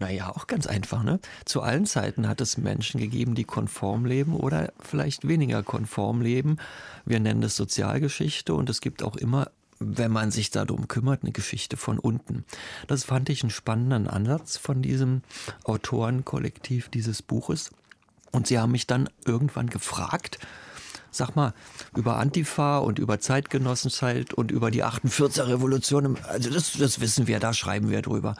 Naja, 0.00 0.30
auch 0.30 0.46
ganz 0.46 0.66
einfach. 0.66 1.04
Ne? 1.04 1.20
Zu 1.44 1.62
allen 1.62 1.86
Zeiten 1.86 2.28
hat 2.28 2.40
es 2.40 2.58
Menschen 2.58 3.00
gegeben, 3.00 3.34
die 3.34 3.44
konform 3.44 4.04
leben 4.04 4.34
oder 4.34 4.72
vielleicht 4.80 5.26
weniger 5.26 5.62
konform 5.62 6.20
leben. 6.20 6.56
Wir 7.06 7.20
nennen 7.20 7.31
das 7.40 7.56
Sozialgeschichte 7.56 8.54
und 8.54 8.70
es 8.70 8.80
gibt 8.80 9.02
auch 9.02 9.16
immer 9.16 9.50
wenn 9.84 10.12
man 10.12 10.30
sich 10.30 10.50
darum 10.50 10.86
kümmert, 10.86 11.22
eine 11.22 11.32
Geschichte 11.32 11.76
von 11.76 11.98
unten. 11.98 12.44
Das 12.86 13.02
fand 13.04 13.28
ich 13.30 13.42
einen 13.42 13.50
spannenden 13.50 14.06
Ansatz 14.06 14.56
von 14.56 14.82
diesem 14.82 15.22
Autorenkollektiv 15.64 16.88
dieses 16.88 17.22
Buches. 17.22 17.70
Und 18.30 18.46
sie 18.46 18.58
haben 18.58 18.72
mich 18.72 18.86
dann 18.86 19.08
irgendwann 19.24 19.68
gefragt, 19.68 20.38
sag 21.10 21.36
mal, 21.36 21.52
über 21.94 22.16
Antifa 22.16 22.78
und 22.78 22.98
über 22.98 23.20
Zeitgenossenzeit 23.20 24.32
und 24.32 24.50
über 24.50 24.70
die 24.70 24.84
48er 24.84 25.48
Revolution, 25.48 26.18
also 26.24 26.50
das, 26.50 26.72
das 26.72 27.00
wissen 27.00 27.26
wir, 27.26 27.38
da 27.40 27.52
schreiben 27.52 27.90
wir 27.90 28.02
drüber. 28.02 28.34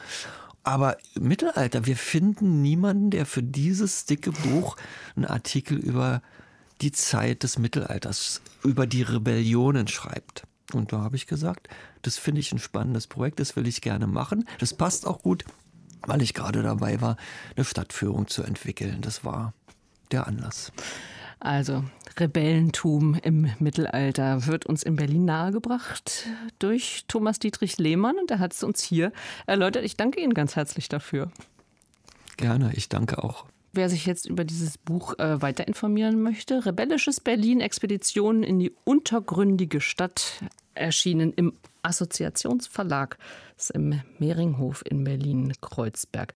Aber 0.64 0.96
Mittelalter, 1.18 1.86
wir 1.86 1.96
finden 1.96 2.62
niemanden, 2.62 3.10
der 3.10 3.26
für 3.26 3.42
dieses 3.42 4.06
dicke 4.06 4.30
Buch 4.30 4.76
einen 5.16 5.26
Artikel 5.26 5.76
über 5.76 6.22
die 6.82 6.92
Zeit 6.92 7.42
des 7.42 7.58
Mittelalters, 7.58 8.42
über 8.64 8.86
die 8.86 9.02
Rebellionen 9.02 9.88
schreibt. 9.88 10.44
Und 10.72 10.92
da 10.92 11.00
habe 11.00 11.16
ich 11.16 11.26
gesagt, 11.26 11.68
das 12.02 12.18
finde 12.18 12.40
ich 12.40 12.52
ein 12.52 12.58
spannendes 12.58 13.06
Projekt, 13.06 13.40
das 13.40 13.56
will 13.56 13.66
ich 13.66 13.80
gerne 13.80 14.06
machen. 14.06 14.44
Das 14.58 14.74
passt 14.74 15.06
auch 15.06 15.22
gut, 15.22 15.44
weil 16.02 16.22
ich 16.22 16.34
gerade 16.34 16.62
dabei 16.62 17.00
war, 17.00 17.16
eine 17.56 17.64
Stadtführung 17.64 18.26
zu 18.26 18.42
entwickeln. 18.42 19.00
Das 19.00 19.24
war 19.24 19.54
der 20.10 20.26
Anlass. 20.26 20.72
Also 21.40 21.84
Rebellentum 22.18 23.14
im 23.14 23.50
Mittelalter 23.58 24.46
wird 24.46 24.66
uns 24.66 24.82
in 24.82 24.96
Berlin 24.96 25.24
nahegebracht 25.24 26.28
durch 26.60 27.04
Thomas 27.08 27.38
Dietrich 27.40 27.78
Lehmann 27.78 28.16
und 28.16 28.30
er 28.30 28.38
hat 28.38 28.52
es 28.52 28.62
uns 28.62 28.82
hier 28.82 29.12
erläutert. 29.46 29.84
Ich 29.84 29.96
danke 29.96 30.20
Ihnen 30.20 30.34
ganz 30.34 30.54
herzlich 30.54 30.88
dafür. 30.88 31.32
Gerne, 32.36 32.72
ich 32.74 32.88
danke 32.88 33.22
auch. 33.22 33.46
Wer 33.74 33.88
sich 33.88 34.04
jetzt 34.04 34.26
über 34.26 34.44
dieses 34.44 34.76
Buch 34.76 35.18
äh, 35.18 35.40
weiter 35.40 35.66
informieren 35.66 36.20
möchte, 36.22 36.66
Rebellisches 36.66 37.20
Berlin, 37.20 37.60
Expeditionen 37.60 38.42
in 38.42 38.58
die 38.58 38.72
untergründige 38.84 39.80
Stadt, 39.80 40.44
erschienen 40.74 41.32
im 41.32 41.54
Assoziationsverlag, 41.82 43.16
ist 43.56 43.70
im 43.70 44.02
Mehringhof 44.18 44.82
in 44.86 45.04
Berlin-Kreuzberg. 45.04 46.34